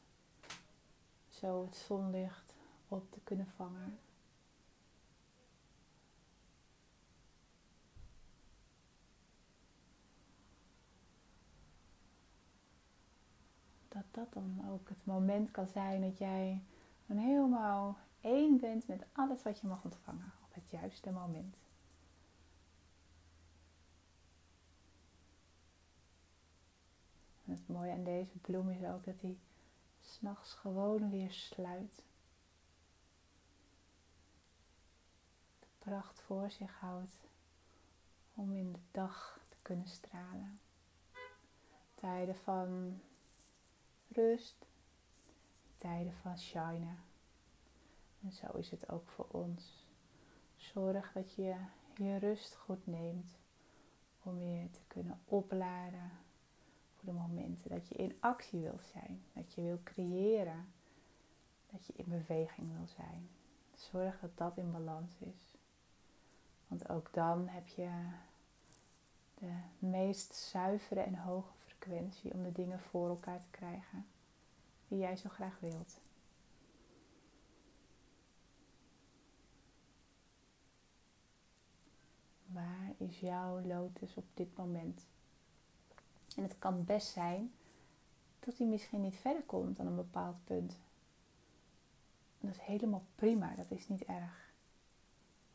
Zo 1.40 1.66
het 1.66 1.76
zonlicht 1.76 2.54
op 2.88 3.12
te 3.12 3.20
kunnen 3.24 3.48
vangen. 3.56 4.00
Dat 13.90 14.04
dat 14.12 14.34
dan 14.34 14.70
ook 14.70 14.90
het 14.90 15.06
moment 15.06 15.52
kan 15.52 15.68
zijn 15.68 16.02
dat 16.02 16.18
jij 16.18 16.62
dan 17.06 17.18
helemaal 17.18 17.98
één 18.22 18.60
bent 18.60 18.88
met 18.88 19.04
alles 19.12 19.44
wat 19.44 19.60
je 19.60 19.68
mag 19.68 19.84
ontvangen 19.84 20.32
op 20.44 20.54
het 20.54 20.70
juiste 20.70 21.12
moment. 21.12 21.56
En 27.46 27.52
het 27.52 27.68
mooie 27.68 27.92
aan 27.92 28.04
deze 28.04 28.38
bloem 28.38 28.70
is 28.70 28.84
ook 28.84 29.06
dat 29.06 29.22
hij 29.22 29.38
s'nachts 30.02 30.54
gewoon 30.54 31.10
weer 31.10 31.32
sluit. 31.32 32.04
De 35.60 35.68
pracht 35.78 36.22
voor 36.22 36.52
zich 36.52 36.80
houdt 36.80 37.28
om 38.34 38.54
in 38.54 38.72
de 38.72 38.80
dag 38.92 39.40
te 39.50 39.56
kunnen 39.62 39.88
stralen. 39.88 40.60
Tijden 41.96 42.36
van 42.36 43.02
rust, 44.08 44.66
tijden 45.78 46.14
van 46.14 46.40
shine. 46.40 46.96
En 48.24 48.32
zo 48.32 48.58
is 48.58 48.70
het 48.70 48.90
ook 48.90 49.10
voor 49.10 49.28
ons. 49.32 49.88
Zorg 50.56 51.12
dat 51.12 51.34
je 51.34 51.56
je 51.96 52.18
rust 52.18 52.56
goed 52.56 52.88
neemt 52.88 53.38
om 54.24 54.38
weer 54.38 54.72
te 54.72 54.82
kunnen 54.88 55.20
opladen 55.26 56.12
momenten 57.14 57.70
dat 57.70 57.88
je 57.88 57.96
in 57.96 58.18
actie 58.20 58.60
wil 58.60 58.80
zijn, 58.94 59.24
dat 59.34 59.54
je 59.54 59.62
wil 59.62 59.80
creëren, 59.84 60.74
dat 61.72 61.86
je 61.86 61.94
in 61.96 62.06
beweging 62.08 62.78
wil 62.78 62.88
zijn. 62.88 63.30
Zorg 63.76 64.20
dat 64.20 64.38
dat 64.38 64.58
in 64.58 64.72
balans 64.72 65.12
is. 65.20 65.58
Want 66.68 66.90
ook 66.90 67.14
dan 67.14 67.48
heb 67.48 67.68
je 67.68 67.90
de 69.34 69.54
meest 69.80 70.34
zuivere 70.34 71.00
en 71.02 71.16
hoge 71.16 71.54
frequentie 71.66 72.34
om 72.34 72.44
de 72.44 72.52
dingen 72.52 72.80
voor 72.80 73.10
elkaar 73.10 73.40
te 73.40 73.50
krijgen 73.52 74.06
die 74.88 75.00
jij 75.00 75.16
zo 75.16 75.30
graag 75.30 75.60
wilt. 75.60 76.00
Waar 82.46 82.94
is 82.98 83.20
jouw 83.20 83.62
lotus 83.62 84.16
op 84.16 84.26
dit 84.34 84.58
moment? 84.58 85.06
En 86.40 86.46
het 86.46 86.60
kan 86.60 86.86
best 86.86 87.08
zijn 87.08 87.52
dat 88.40 88.58
hij 88.58 88.68
misschien 88.68 89.02
niet 89.02 89.16
verder 89.16 89.44
komt 89.44 89.78
dan 89.78 89.88
een 89.88 89.96
bepaald 89.96 90.36
punt. 90.44 90.78
dat 92.40 92.52
is 92.52 92.60
helemaal 92.60 93.04
prima, 93.16 93.56
dat 93.56 93.72
is 93.72 93.88
niet 93.88 94.04
erg. 94.04 94.52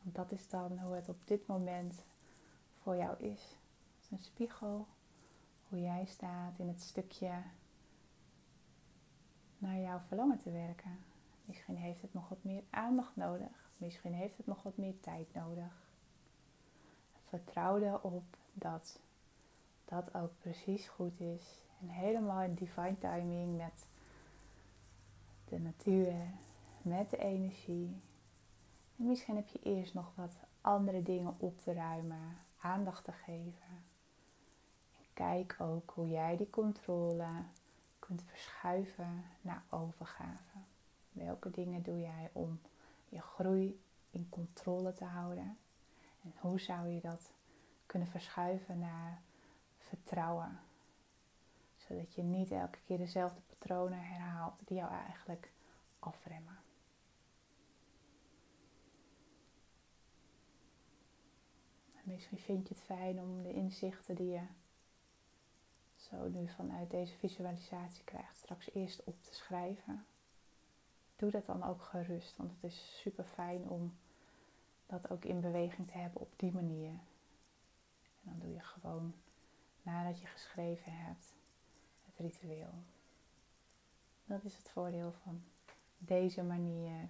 Want 0.02 0.14
dat 0.14 0.32
is 0.32 0.48
dan 0.48 0.78
hoe 0.78 0.94
het 0.94 1.08
op 1.08 1.16
dit 1.24 1.46
moment 1.46 2.02
voor 2.82 2.96
jou 2.96 3.16
is. 3.18 3.40
Het 3.40 4.04
is 4.04 4.10
een 4.10 4.24
spiegel 4.24 4.86
hoe 5.68 5.80
jij 5.80 6.04
staat 6.04 6.58
in 6.58 6.68
het 6.68 6.82
stukje 6.82 7.32
naar 9.58 9.78
jouw 9.78 10.00
verlangen 10.08 10.38
te 10.38 10.50
werken. 10.50 10.98
Misschien 11.44 11.76
heeft 11.76 12.02
het 12.02 12.14
nog 12.14 12.28
wat 12.28 12.44
meer 12.44 12.62
aandacht 12.70 13.16
nodig. 13.16 13.68
Misschien 13.78 14.14
heeft 14.14 14.36
het 14.36 14.46
nog 14.46 14.62
wat 14.62 14.76
meer 14.76 15.00
tijd 15.00 15.34
nodig. 15.34 15.88
Vertrouw 17.28 17.78
erop 17.78 18.36
dat 18.52 18.98
dat 19.94 20.14
ook 20.14 20.30
precies 20.38 20.88
goed 20.88 21.20
is. 21.20 21.62
En 21.80 21.88
helemaal 21.88 22.42
in 22.42 22.54
divine 22.54 22.98
timing 22.98 23.56
met 23.56 23.86
de 25.44 25.58
natuur, 25.58 26.14
met 26.82 27.10
de 27.10 27.16
energie. 27.16 28.00
En 28.96 29.06
misschien 29.06 29.36
heb 29.36 29.48
je 29.48 29.58
eerst 29.62 29.94
nog 29.94 30.12
wat 30.14 30.36
andere 30.60 31.02
dingen 31.02 31.34
op 31.38 31.60
te 31.60 31.72
ruimen, 31.72 32.36
aandacht 32.58 33.04
te 33.04 33.12
geven. 33.12 33.84
En 34.98 35.04
kijk 35.12 35.56
ook 35.58 35.92
hoe 35.94 36.08
jij 36.08 36.36
die 36.36 36.50
controle 36.50 37.28
kunt 37.98 38.22
verschuiven 38.22 39.24
naar 39.40 39.62
overgave. 39.70 40.58
Welke 41.12 41.50
dingen 41.50 41.82
doe 41.82 42.00
jij 42.00 42.30
om 42.32 42.60
je 43.08 43.20
groei 43.20 43.80
in 44.10 44.28
controle 44.28 44.92
te 44.92 45.04
houden? 45.04 45.58
En 46.22 46.34
hoe 46.40 46.60
zou 46.60 46.88
je 46.88 47.00
dat 47.00 47.30
kunnen 47.86 48.08
verschuiven 48.08 48.78
naar 48.78 49.22
vertrouwen? 49.96 50.60
Zodat 51.76 52.14
je 52.14 52.22
niet 52.22 52.50
elke 52.50 52.78
keer 52.84 52.98
dezelfde 52.98 53.40
patronen 53.46 53.98
herhaalt 53.98 54.54
die 54.64 54.76
jou 54.76 54.90
eigenlijk 54.90 55.52
afremmen. 55.98 56.58
misschien 62.04 62.38
vind 62.38 62.68
je 62.68 62.74
het 62.74 62.82
fijn 62.82 63.20
om 63.20 63.42
de 63.42 63.52
inzichten 63.52 64.14
die 64.14 64.30
je 64.30 64.46
zo 65.96 66.28
nu 66.28 66.48
vanuit 66.48 66.90
deze 66.90 67.16
visualisatie 67.16 68.04
krijgt, 68.04 68.36
straks 68.36 68.70
eerst 68.72 69.04
op 69.04 69.22
te 69.22 69.34
schrijven. 69.34 70.06
Doe 71.16 71.30
dat 71.30 71.46
dan 71.46 71.62
ook 71.62 71.82
gerust, 71.82 72.36
want 72.36 72.50
het 72.50 72.72
is 72.72 73.00
super 73.00 73.24
fijn 73.24 73.68
om 73.68 73.96
dat 74.86 75.10
ook 75.10 75.24
in 75.24 75.40
beweging 75.40 75.86
te 75.86 75.98
hebben 75.98 76.20
op 76.20 76.32
die 76.36 76.52
manier. 76.52 76.90
En 76.90 78.22
dan 78.22 78.38
doe 78.38 78.52
je 78.52 78.60
gewoon 78.60 79.14
nadat 79.84 80.20
je 80.20 80.26
geschreven 80.26 80.92
hebt 80.96 81.34
het 82.04 82.14
ritueel. 82.18 82.74
Dat 84.24 84.44
is 84.44 84.56
het 84.56 84.68
voordeel 84.68 85.12
van 85.22 85.42
deze 85.98 86.42
manier 86.42 87.08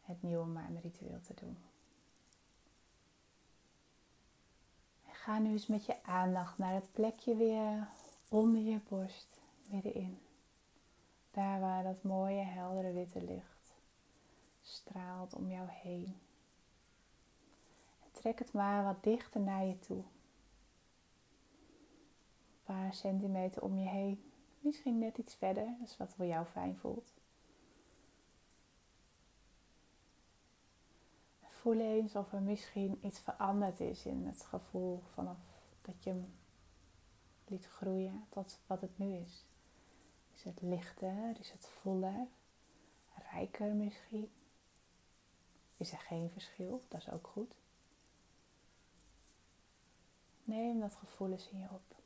het 0.00 0.22
nieuwe 0.22 0.46
maanritueel 0.46 1.20
te 1.20 1.34
doen. 1.34 1.58
Ga 5.06 5.38
nu 5.38 5.50
eens 5.50 5.66
met 5.66 5.86
je 5.86 6.04
aandacht 6.04 6.58
naar 6.58 6.74
het 6.74 6.92
plekje 6.92 7.36
weer 7.36 7.88
onder 8.28 8.60
je 8.62 8.80
borst, 8.88 9.28
middenin. 9.66 10.18
Daar 11.30 11.60
waar 11.60 11.82
dat 11.82 12.02
mooie, 12.02 12.42
heldere 12.42 12.92
witte 12.92 13.22
licht 13.24 13.60
straalt 14.70 15.34
om 15.34 15.50
jou 15.50 15.68
heen. 15.68 16.20
En 18.02 18.10
trek 18.12 18.38
het 18.38 18.52
maar 18.52 18.84
wat 18.84 19.02
dichter 19.02 19.40
naar 19.40 19.64
je 19.64 19.78
toe. 19.78 20.02
Paar 22.70 22.94
centimeter 22.94 23.62
om 23.62 23.78
je 23.78 23.88
heen. 23.88 24.22
Misschien 24.58 24.98
net 24.98 25.18
iets 25.18 25.34
verder, 25.34 25.64
dat 25.78 25.88
is 25.88 25.96
wat 25.96 26.14
voor 26.14 26.26
jou 26.26 26.46
fijn 26.46 26.76
voelt. 26.76 27.12
Voel 31.40 31.80
eens 31.80 32.14
of 32.14 32.32
er 32.32 32.42
misschien 32.42 32.98
iets 33.02 33.18
veranderd 33.20 33.80
is 33.80 34.06
in 34.06 34.26
het 34.26 34.42
gevoel 34.42 35.02
vanaf 35.12 35.36
dat 35.82 36.02
je 36.02 36.10
hem 36.10 36.34
liet 37.46 37.66
groeien 37.66 38.26
tot 38.28 38.58
wat 38.66 38.80
het 38.80 38.98
nu 38.98 39.14
is. 39.14 39.44
Is 40.34 40.42
het 40.42 40.60
lichter? 40.62 41.38
Is 41.40 41.50
het 41.50 41.66
voller? 41.66 42.26
Rijker 43.32 43.74
misschien? 43.74 44.30
Is 45.76 45.92
er 45.92 45.98
geen 45.98 46.30
verschil? 46.30 46.82
Dat 46.88 47.00
is 47.00 47.10
ook 47.10 47.26
goed. 47.26 47.54
Neem 50.44 50.80
dat 50.80 50.94
gevoel 50.94 51.30
eens 51.30 51.48
in 51.48 51.58
je 51.58 51.68
op. 51.70 51.99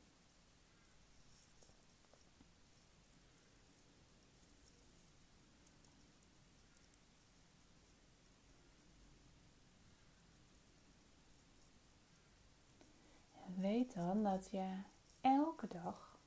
weet 13.64 13.94
dan 13.94 14.22
dat 14.22 14.48
je 14.50 14.78
elke 15.20 15.68
dag, 15.68 16.18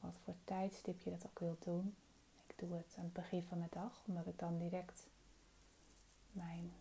wat 0.00 0.16
voor 0.24 0.34
tijdstip 0.44 1.00
je 1.00 1.10
dat 1.10 1.26
ook 1.26 1.38
wilt 1.38 1.64
doen, 1.64 1.94
ik 2.46 2.58
doe 2.58 2.76
het 2.76 2.94
aan 2.98 3.04
het 3.04 3.12
begin 3.12 3.42
van 3.42 3.60
de 3.60 3.66
dag, 3.70 4.02
omdat 4.06 4.26
ik 4.26 4.38
dan 4.38 4.58
direct 4.58 5.06
mijn 6.32 6.72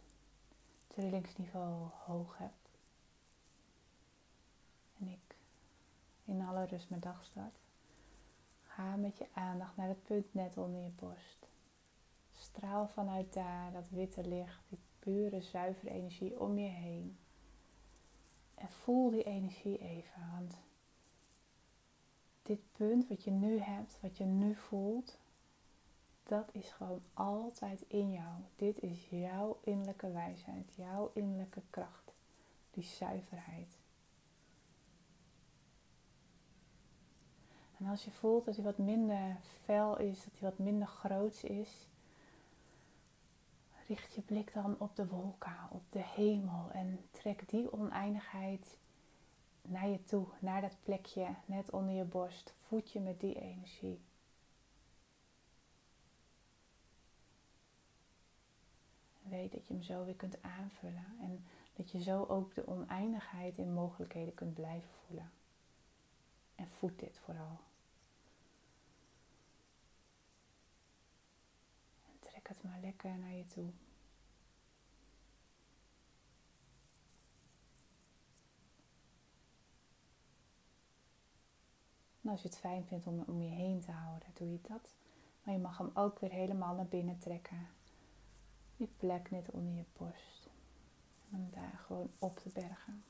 trillingsniveau 0.88 1.90
hoog 2.06 2.38
hebt. 2.38 2.70
En 5.00 5.08
ik 5.08 5.36
in 6.26 6.42
alle 6.42 6.66
rust 6.66 6.90
mijn 6.90 7.02
dag 7.02 7.24
start. 7.24 7.56
Ga 8.64 8.96
met 8.96 9.18
je 9.18 9.28
aandacht 9.34 9.78
naar 9.78 9.88
het 9.88 10.04
punt 10.04 10.34
net 10.34 10.58
onder 10.58 10.82
je 10.82 10.90
borst. 10.90 11.48
Straal 12.32 12.88
vanuit 12.88 13.34
daar 13.34 13.72
dat 13.72 13.90
witte 13.90 14.28
licht, 14.28 14.64
die 14.70 14.80
pure, 15.00 15.42
zuivere 15.42 15.92
energie 15.92 16.40
om 16.40 16.58
je 16.58 16.70
heen. 16.70 17.18
En 18.64 18.70
voel 18.70 19.10
die 19.10 19.24
energie 19.24 19.78
even, 19.78 20.30
want 20.32 20.58
dit 22.42 22.60
punt 22.72 23.08
wat 23.08 23.24
je 23.24 23.32
nu 23.32 23.60
hebt, 23.60 23.98
wat 24.02 24.18
je 24.18 24.24
nu 24.24 24.56
voelt, 24.56 25.18
dat 26.24 26.50
is 26.52 26.70
gewoon 26.70 27.02
altijd 27.14 27.84
in 27.88 28.12
jou. 28.12 28.42
Dit 28.56 28.80
is 28.80 29.10
jouw 29.10 29.60
innerlijke 29.64 30.12
wijsheid, 30.12 30.76
jouw 30.76 31.12
innerlijke 31.14 31.62
kracht, 31.70 32.12
die 32.72 32.84
zuiverheid. 32.84 33.80
En 37.78 37.86
als 37.86 38.04
je 38.04 38.12
voelt 38.12 38.46
dat 38.46 38.56
hij 38.56 38.64
wat 38.64 38.78
minder 38.78 39.38
fel 39.64 40.00
is, 40.00 40.24
dat 40.24 40.40
hij 40.40 40.50
wat 40.50 40.60
minder 40.60 40.88
groots 40.88 41.44
is, 41.44 41.88
richt 43.88 44.14
je 44.14 44.22
blik 44.22 44.54
dan 44.54 44.76
op 44.80 44.96
de 44.96 45.08
wolken, 45.08 45.58
op 45.70 45.84
de 45.90 46.04
hemel 46.04 46.72
en 46.72 47.00
trek 47.12 47.50
die 47.50 47.74
oneindigheid 47.74 48.78
naar 49.62 49.88
je 49.88 50.04
toe, 50.04 50.28
naar 50.40 50.62
dat 50.62 50.78
plekje 50.84 51.36
net 51.46 51.70
onder 51.70 51.96
je 51.96 52.04
borst. 52.04 52.54
Voed 52.68 52.92
je 52.92 53.00
met 53.00 53.20
die 53.20 53.42
energie. 53.42 54.02
Weet 59.22 59.52
dat 59.52 59.68
je 59.68 59.74
hem 59.74 59.84
zo 59.84 60.06
weer 60.06 60.16
kunt 60.16 60.42
aanvullen 60.42 61.06
en 61.22 61.46
dat 61.74 61.92
je 61.92 62.02
zo 62.02 62.26
ook 62.26 62.54
de 62.54 62.68
oneindigheid 62.68 63.58
in 63.58 63.74
mogelijkheden 63.74 64.34
kunt 64.34 64.54
blijven 64.54 64.90
voelen. 65.08 65.32
En 66.56 66.68
voed 66.68 67.00
dit 67.00 67.18
vooral. 67.18 67.60
En 72.06 72.18
trek 72.44 72.56
het 72.56 72.72
maar 72.72 72.80
lekker 72.82 73.18
naar 73.18 73.34
je 73.34 73.46
toe. 73.46 73.70
Als 82.26 82.42
je 82.42 82.48
het 82.48 82.58
fijn 82.58 82.86
vindt 82.86 83.08
om 83.08 83.24
om 83.28 83.42
je 83.42 83.50
heen 83.50 83.80
te 83.80 83.92
houden, 83.92 84.30
doe 84.34 84.52
je 84.52 84.60
dat. 84.62 84.94
Maar 85.44 85.54
je 85.54 85.60
mag 85.60 85.78
hem 85.78 85.92
ook 85.94 86.20
weer 86.20 86.32
helemaal 86.32 86.76
naar 86.76 86.88
binnen 86.88 87.20
trekken. 87.20 87.68
Die 88.78 88.90
plek 88.98 89.32
net 89.32 89.52
onder 89.52 89.74
je 89.74 89.86
borst. 89.98 90.50
En 91.32 91.50
daar 91.52 91.78
gewoon 91.86 92.10
op 92.20 92.38
te 92.38 92.50
bergen. 92.50 93.04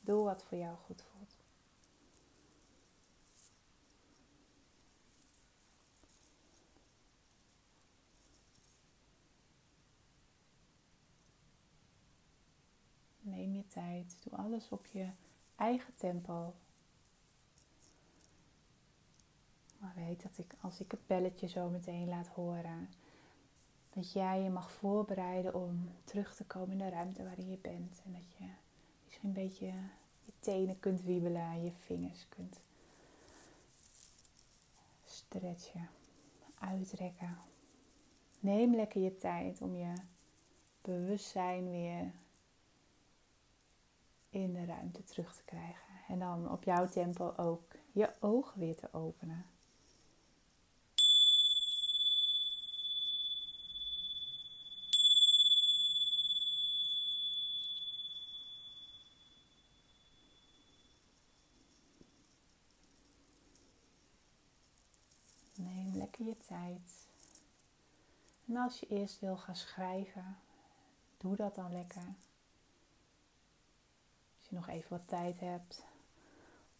Doe 0.00 0.24
wat 0.24 0.44
voor 0.44 0.58
jou 0.58 0.76
goed 0.76 1.02
voelt. 1.02 1.42
Neem 13.20 13.54
je 13.54 13.66
Doe 14.24 14.38
alles 14.38 14.68
op 14.68 14.86
je 14.86 15.08
eigen 15.56 15.94
tempo. 15.96 16.54
Maar 19.78 19.92
weet 19.96 20.22
dat 20.22 20.38
ik, 20.38 20.54
als 20.60 20.80
ik 20.80 20.90
het 20.90 21.06
belletje 21.06 21.48
zo 21.48 21.68
meteen 21.68 22.08
laat 22.08 22.28
horen, 22.28 22.88
dat 23.94 24.12
jij 24.12 24.40
je 24.40 24.50
mag 24.50 24.70
voorbereiden 24.70 25.54
om 25.54 25.90
terug 26.04 26.34
te 26.34 26.44
komen 26.44 26.70
in 26.70 26.78
de 26.78 26.88
ruimte 26.88 27.22
waarin 27.22 27.50
je 27.50 27.58
bent. 27.58 28.00
En 28.04 28.12
dat 28.12 28.32
je 28.38 28.44
misschien 29.04 29.28
een 29.28 29.34
beetje 29.34 29.66
je 30.24 30.32
tenen 30.40 30.80
kunt 30.80 31.02
wiebelen, 31.02 31.64
je 31.64 31.72
vingers 31.72 32.26
kunt 32.28 32.60
stretchen, 35.04 35.88
uitrekken. 36.58 37.38
Neem 38.40 38.74
lekker 38.74 39.02
je 39.02 39.16
tijd 39.16 39.60
om 39.60 39.76
je 39.76 39.94
bewustzijn 40.82 41.70
weer 41.70 42.12
in 44.32 44.52
de 44.52 44.64
ruimte 44.64 45.04
terug 45.04 45.36
te 45.36 45.44
krijgen. 45.44 45.94
En 46.08 46.18
dan 46.18 46.50
op 46.50 46.64
jouw 46.64 46.88
tempo 46.88 47.32
ook 47.36 47.62
je 47.92 48.12
ogen 48.20 48.60
weer 48.60 48.76
te 48.76 48.92
openen. 48.92 49.46
Neem 65.54 65.96
lekker 65.96 66.24
je 66.24 66.36
tijd. 66.36 67.06
En 68.46 68.56
als 68.56 68.80
je 68.80 68.86
eerst 68.86 69.20
wil 69.20 69.36
gaan 69.36 69.56
schrijven, 69.56 70.38
doe 71.18 71.36
dat 71.36 71.54
dan 71.54 71.72
lekker. 71.72 72.14
Nog 74.52 74.68
even 74.68 74.90
wat 74.90 75.08
tijd 75.08 75.40
hebt 75.40 75.84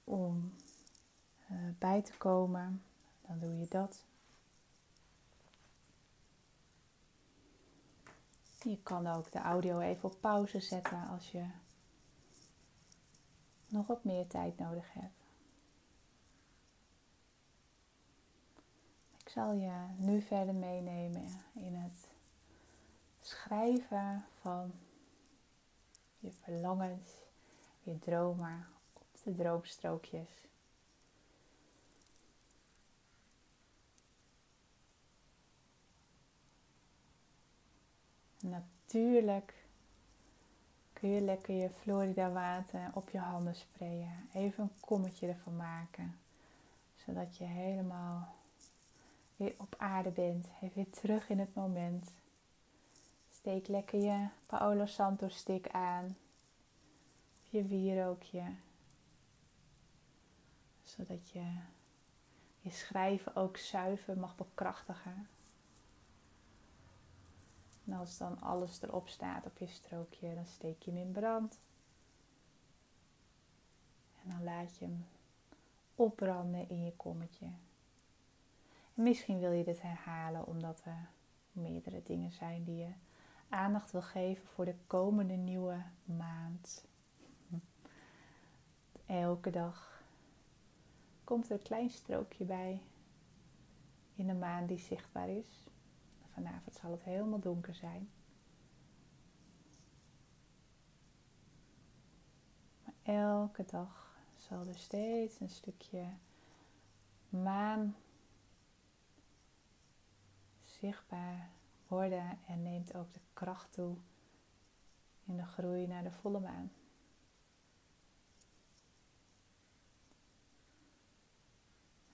om 0.04 0.54
uh, 1.50 1.58
bij 1.78 2.02
te 2.02 2.16
komen, 2.16 2.82
dan 3.26 3.38
doe 3.38 3.58
je 3.58 3.68
dat. 3.68 4.04
Je 8.62 8.82
kan 8.82 9.06
ook 9.06 9.32
de 9.32 9.38
audio 9.38 9.78
even 9.78 10.08
op 10.08 10.20
pauze 10.20 10.60
zetten 10.60 11.08
als 11.08 11.30
je 11.30 11.46
nog 13.68 13.86
wat 13.86 14.04
meer 14.04 14.26
tijd 14.26 14.58
nodig 14.58 14.92
hebt. 14.92 15.20
Ik 19.18 19.28
zal 19.28 19.52
je 19.52 19.86
nu 19.96 20.22
verder 20.22 20.54
meenemen 20.54 21.44
in 21.54 21.74
het 21.74 22.08
schrijven 23.20 24.24
van 24.40 24.72
je 26.18 26.32
verlangens, 26.32 27.21
je 27.82 27.98
dromen 27.98 28.66
op 28.92 29.06
de 29.24 29.34
droomstrookjes. 29.34 30.28
Natuurlijk 38.40 39.54
kun 40.92 41.08
je 41.08 41.20
lekker 41.20 41.54
je 41.54 41.70
Florida 41.70 42.30
water 42.30 42.90
op 42.94 43.10
je 43.10 43.18
handen 43.18 43.54
sprayen. 43.54 44.28
Even 44.32 44.62
een 44.62 44.80
kommetje 44.80 45.28
ervan 45.28 45.56
maken. 45.56 46.18
Zodat 47.06 47.36
je 47.36 47.44
helemaal 47.44 48.34
weer 49.36 49.54
op 49.58 49.74
aarde 49.78 50.10
bent. 50.10 50.46
Even 50.60 50.74
weer 50.74 50.90
terug 50.90 51.28
in 51.28 51.38
het 51.38 51.54
moment. 51.54 52.10
Steek 53.30 53.68
lekker 53.68 54.00
je 54.00 54.26
Paolo 54.46 54.86
Santo 54.86 55.28
stick 55.28 55.68
aan. 55.68 56.16
Je 57.52 57.62
wierookje. 57.62 58.54
Zodat 60.82 61.30
je 61.30 61.58
je 62.60 62.70
schrijven 62.70 63.36
ook 63.36 63.56
zuiver 63.56 64.18
mag 64.18 64.36
bekrachtigen. 64.36 65.28
En 67.84 67.92
als 67.92 68.18
dan 68.18 68.40
alles 68.40 68.82
erop 68.82 69.08
staat 69.08 69.46
op 69.46 69.58
je 69.58 69.66
strookje, 69.66 70.34
dan 70.34 70.46
steek 70.46 70.82
je 70.82 70.90
hem 70.90 71.00
in 71.00 71.12
brand. 71.12 71.58
En 74.22 74.30
dan 74.30 74.44
laat 74.44 74.76
je 74.76 74.84
hem 74.84 75.06
opbranden 75.94 76.68
in 76.68 76.84
je 76.84 76.96
kommetje. 76.96 77.46
En 78.94 79.02
misschien 79.02 79.38
wil 79.38 79.52
je 79.52 79.64
dit 79.64 79.82
herhalen 79.82 80.46
omdat 80.46 80.82
er 80.84 81.08
meerdere 81.52 82.02
dingen 82.02 82.32
zijn 82.32 82.64
die 82.64 82.76
je 82.76 82.92
aandacht 83.48 83.90
wil 83.90 84.02
geven 84.02 84.46
voor 84.46 84.64
de 84.64 84.76
komende 84.86 85.34
nieuwe 85.34 85.82
maand. 86.04 86.90
Elke 89.12 89.50
dag 89.50 90.02
komt 91.24 91.46
er 91.50 91.52
een 91.52 91.62
klein 91.62 91.90
strookje 91.90 92.44
bij 92.44 92.82
in 94.14 94.26
de 94.26 94.34
maan 94.34 94.66
die 94.66 94.78
zichtbaar 94.78 95.28
is. 95.28 95.66
Vanavond 96.34 96.74
zal 96.76 96.90
het 96.90 97.02
helemaal 97.02 97.40
donker 97.40 97.74
zijn. 97.74 98.10
Maar 102.84 102.94
elke 103.02 103.64
dag 103.64 104.16
zal 104.36 104.66
er 104.66 104.78
steeds 104.78 105.40
een 105.40 105.50
stukje 105.50 106.06
maan 107.28 107.96
zichtbaar 110.64 111.50
worden 111.86 112.38
en 112.46 112.62
neemt 112.62 112.94
ook 112.94 113.12
de 113.12 113.20
kracht 113.32 113.72
toe 113.72 113.96
in 115.24 115.36
de 115.36 115.46
groei 115.46 115.86
naar 115.86 116.02
de 116.02 116.12
volle 116.12 116.40
maan. 116.40 116.72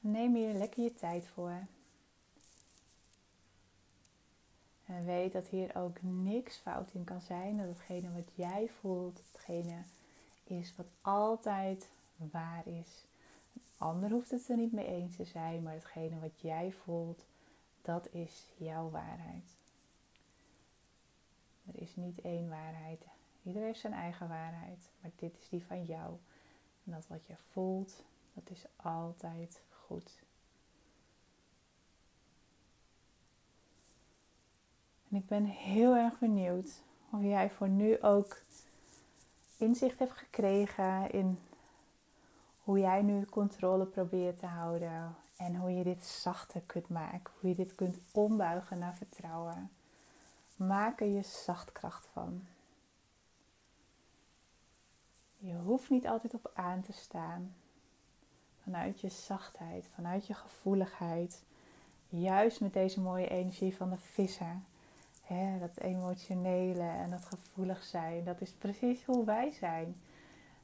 Neem 0.01 0.35
hier 0.35 0.55
lekker 0.55 0.83
je 0.83 0.95
tijd 0.95 1.29
voor. 1.29 1.67
En 4.87 5.05
weet 5.05 5.33
dat 5.33 5.47
hier 5.47 5.77
ook 5.77 6.03
niks 6.03 6.57
fout 6.57 6.93
in 6.93 7.05
kan 7.05 7.21
zijn. 7.21 7.57
Dat 7.57 7.67
hetgene 7.67 8.13
wat 8.13 8.31
jij 8.35 8.69
voelt, 8.81 9.23
hetgene 9.33 9.83
is 10.45 10.77
wat 10.77 10.87
altijd 11.01 11.89
waar 12.17 12.67
is. 12.67 13.05
Een 13.55 13.63
ander 13.79 14.11
hoeft 14.11 14.31
het 14.31 14.49
er 14.49 14.57
niet 14.57 14.73
mee 14.73 14.87
eens 14.87 15.17
te 15.17 15.25
zijn, 15.25 15.63
maar 15.63 15.75
hetgene 15.75 16.21
wat 16.21 16.41
jij 16.41 16.73
voelt, 16.73 17.25
dat 17.83 18.09
is 18.13 18.49
jouw 18.57 18.91
waarheid. 18.91 19.57
Er 21.67 21.83
is 21.83 21.97
niet 21.97 22.21
één 22.21 22.49
waarheid. 22.49 23.03
Iedereen 23.43 23.67
heeft 23.67 23.81
zijn 23.81 23.93
eigen 23.93 24.29
waarheid, 24.29 24.91
maar 25.01 25.11
dit 25.17 25.39
is 25.41 25.49
die 25.49 25.65
van 25.65 25.85
jou. 25.85 26.17
En 26.85 26.93
dat 26.93 27.07
wat 27.07 27.27
je 27.27 27.37
voelt, 27.51 28.03
dat 28.35 28.51
is 28.51 28.65
altijd 28.77 29.61
goed. 29.89 30.19
En 35.11 35.17
ik 35.17 35.27
ben 35.27 35.45
heel 35.45 35.95
erg 35.95 36.19
benieuwd 36.19 36.83
of 37.11 37.23
jij 37.23 37.51
voor 37.51 37.69
nu 37.69 38.03
ook 38.03 38.41
inzicht 39.57 39.99
hebt 39.99 40.13
gekregen 40.13 41.11
in 41.11 41.39
hoe 42.63 42.79
jij 42.79 43.03
nu 43.03 43.25
controle 43.25 43.85
probeert 43.85 44.39
te 44.39 44.47
houden 44.47 45.17
en 45.37 45.57
hoe 45.57 45.71
je 45.71 45.85
dit 45.85 46.07
zachter 46.07 46.61
kunt 46.61 46.89
maken, 46.89 47.33
hoe 47.41 47.49
je 47.51 47.57
dit 47.57 47.75
kunt 47.75 47.99
ombuigen 48.13 48.79
naar 48.79 48.95
vertrouwen. 48.95 49.71
Maak 50.57 51.01
er 51.01 51.07
je 51.07 51.23
zachtkracht 51.23 52.07
van. 52.13 52.47
Je 55.37 55.55
hoeft 55.55 55.91
niet 55.91 56.07
altijd 56.07 56.35
op 56.35 56.51
aan 56.55 56.83
te 56.83 56.93
staan. 56.93 57.55
Vanuit 58.71 59.01
je 59.01 59.09
zachtheid, 59.09 59.89
vanuit 59.95 60.27
je 60.27 60.35
gevoeligheid. 60.35 61.43
Juist 62.09 62.61
met 62.61 62.73
deze 62.73 63.01
mooie 63.01 63.29
energie 63.29 63.77
van 63.77 63.91
de 63.91 63.97
vissen. 63.97 64.65
Hè, 65.25 65.59
dat 65.59 65.77
emotionele 65.77 66.89
en 66.89 67.11
dat 67.11 67.25
gevoelig 67.25 67.85
zijn. 67.85 68.25
Dat 68.25 68.41
is 68.41 68.53
precies 68.53 69.05
hoe 69.05 69.25
wij 69.25 69.51
zijn. 69.51 69.97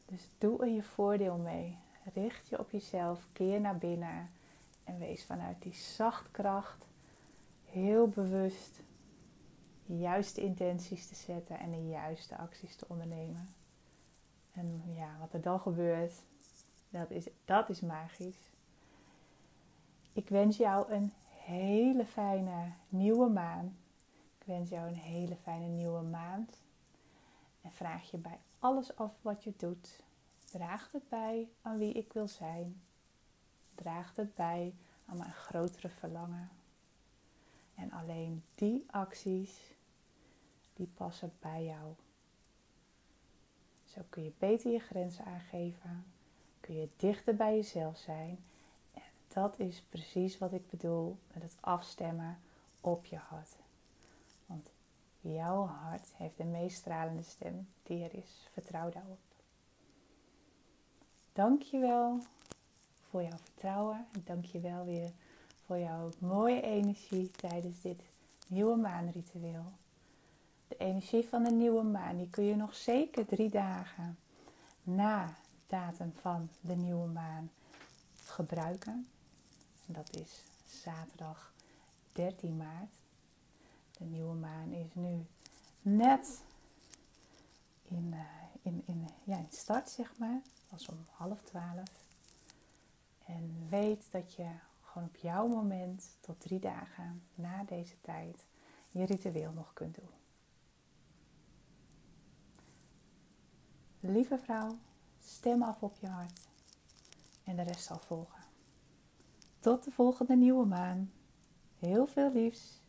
Dus 0.06 0.28
doe 0.38 0.60
er 0.60 0.68
je 0.68 0.82
voordeel 0.82 1.36
mee. 1.36 1.78
Richt 2.14 2.48
je 2.48 2.58
op 2.58 2.70
jezelf. 2.70 3.26
Keer 3.32 3.60
naar 3.60 3.78
binnen. 3.78 4.30
En 4.84 4.98
wees 4.98 5.24
vanuit 5.24 5.62
die 5.62 5.74
zachtkracht 5.74 6.86
heel 7.64 8.08
bewust 8.08 8.80
de 9.86 9.98
juiste 9.98 10.40
intenties 10.40 11.06
te 11.06 11.14
zetten 11.14 11.58
en 11.58 11.70
de 11.70 11.88
juiste 11.88 12.36
acties 12.36 12.76
te 12.76 12.84
ondernemen. 12.88 13.48
En 14.52 14.82
ja, 14.94 15.16
wat 15.20 15.32
er 15.32 15.42
dan 15.42 15.60
gebeurt, 15.60 16.12
dat 16.98 17.10
is, 17.10 17.26
dat 17.44 17.68
is 17.68 17.80
magisch. 17.80 18.50
Ik 20.12 20.28
wens 20.28 20.56
jou 20.56 20.92
een 20.92 21.12
hele 21.28 22.06
fijne 22.06 22.72
nieuwe 22.88 23.28
maan. 23.28 23.76
Ik 24.38 24.46
wens 24.46 24.70
jou 24.70 24.88
een 24.88 24.96
hele 24.96 25.36
fijne 25.36 25.66
nieuwe 25.66 26.02
maand. 26.02 26.56
En 27.62 27.72
vraag 27.72 28.10
je 28.10 28.16
bij 28.16 28.38
alles 28.58 28.96
af 28.96 29.12
wat 29.22 29.44
je 29.44 29.52
doet. 29.56 30.02
Draag 30.50 30.92
het 30.92 31.08
bij 31.08 31.48
aan 31.62 31.78
wie 31.78 31.92
ik 31.92 32.12
wil 32.12 32.28
zijn. 32.28 32.82
Draag 33.74 34.16
het 34.16 34.34
bij 34.34 34.74
aan 35.06 35.16
mijn 35.16 35.32
grotere 35.32 35.88
verlangen. 35.88 36.50
En 37.74 37.92
alleen 37.92 38.42
die 38.54 38.84
acties, 38.90 39.74
die 40.74 40.88
passen 40.94 41.32
bij 41.40 41.64
jou. 41.64 41.94
Zo 43.84 44.00
kun 44.08 44.22
je 44.22 44.32
beter 44.38 44.70
je 44.70 44.78
grenzen 44.78 45.24
aangeven. 45.24 46.13
Kun 46.64 46.80
je 46.80 46.88
dichter 46.96 47.36
bij 47.36 47.54
jezelf 47.54 47.98
zijn. 47.98 48.38
En 48.94 49.02
dat 49.28 49.58
is 49.58 49.82
precies 49.88 50.38
wat 50.38 50.52
ik 50.52 50.70
bedoel 50.70 51.16
met 51.32 51.42
het 51.42 51.56
afstemmen 51.60 52.38
op 52.80 53.04
je 53.04 53.16
hart. 53.16 53.56
Want 54.46 54.70
jouw 55.20 55.66
hart 55.66 56.08
heeft 56.16 56.36
de 56.36 56.44
meest 56.44 56.76
stralende 56.76 57.22
stem 57.22 57.68
die 57.82 58.04
er 58.04 58.14
is. 58.14 58.48
Vertrouw 58.52 58.90
daarop. 58.90 59.18
Dankjewel 61.32 62.18
voor 63.10 63.22
jouw 63.22 63.38
vertrouwen. 63.42 64.06
En 64.12 64.22
dankjewel 64.24 64.84
weer 64.84 65.10
voor 65.66 65.78
jouw 65.78 66.10
mooie 66.18 66.60
energie 66.60 67.30
tijdens 67.30 67.80
dit 67.80 68.02
nieuwe 68.48 68.76
maanritueel 68.76 69.64
de 70.68 70.76
energie 70.76 71.28
van 71.28 71.42
de 71.42 71.50
nieuwe 71.50 71.82
maan, 71.82 72.16
die 72.16 72.30
kun 72.30 72.44
je 72.44 72.56
nog 72.56 72.74
zeker 72.74 73.26
drie 73.26 73.50
dagen 73.50 74.18
na 74.82 75.34
datum 75.66 76.12
van 76.20 76.48
de 76.60 76.76
nieuwe 76.76 77.06
maan 77.06 77.50
gebruiken. 78.22 79.08
dat 79.86 80.16
is 80.16 80.42
zaterdag 80.82 81.52
13 82.12 82.56
maart. 82.56 83.02
De 83.98 84.04
nieuwe 84.04 84.34
maan 84.34 84.72
is 84.72 84.94
nu 84.94 85.26
net 85.82 86.42
in, 87.82 88.12
uh, 88.12 88.20
in, 88.62 88.82
in, 88.86 89.08
ja, 89.24 89.36
in 89.36 89.48
start, 89.50 89.90
zeg 89.90 90.18
maar. 90.18 90.40
was 90.68 90.88
om 90.88 91.06
half 91.10 91.42
twaalf. 91.42 91.88
En 93.26 93.66
weet 93.68 94.04
dat 94.10 94.34
je 94.34 94.50
gewoon 94.82 95.08
op 95.08 95.16
jouw 95.16 95.46
moment 95.46 96.16
tot 96.20 96.40
drie 96.40 96.58
dagen 96.58 97.22
na 97.34 97.64
deze 97.64 98.00
tijd 98.00 98.44
je 98.90 99.04
ritueel 99.04 99.52
nog 99.52 99.72
kunt 99.72 99.94
doen. 99.94 100.10
Lieve 104.00 104.38
vrouw, 104.38 104.78
stem 105.24 105.62
af 105.62 105.82
op 105.82 105.96
je 106.00 106.06
hart 106.06 106.40
en 107.44 107.56
de 107.56 107.62
rest 107.62 107.84
zal 107.84 107.98
volgen. 107.98 108.42
Tot 109.60 109.84
de 109.84 109.90
volgende 109.90 110.36
nieuwe 110.36 110.66
maan. 110.66 111.12
Heel 111.78 112.06
veel 112.06 112.32
liefs. 112.32 112.82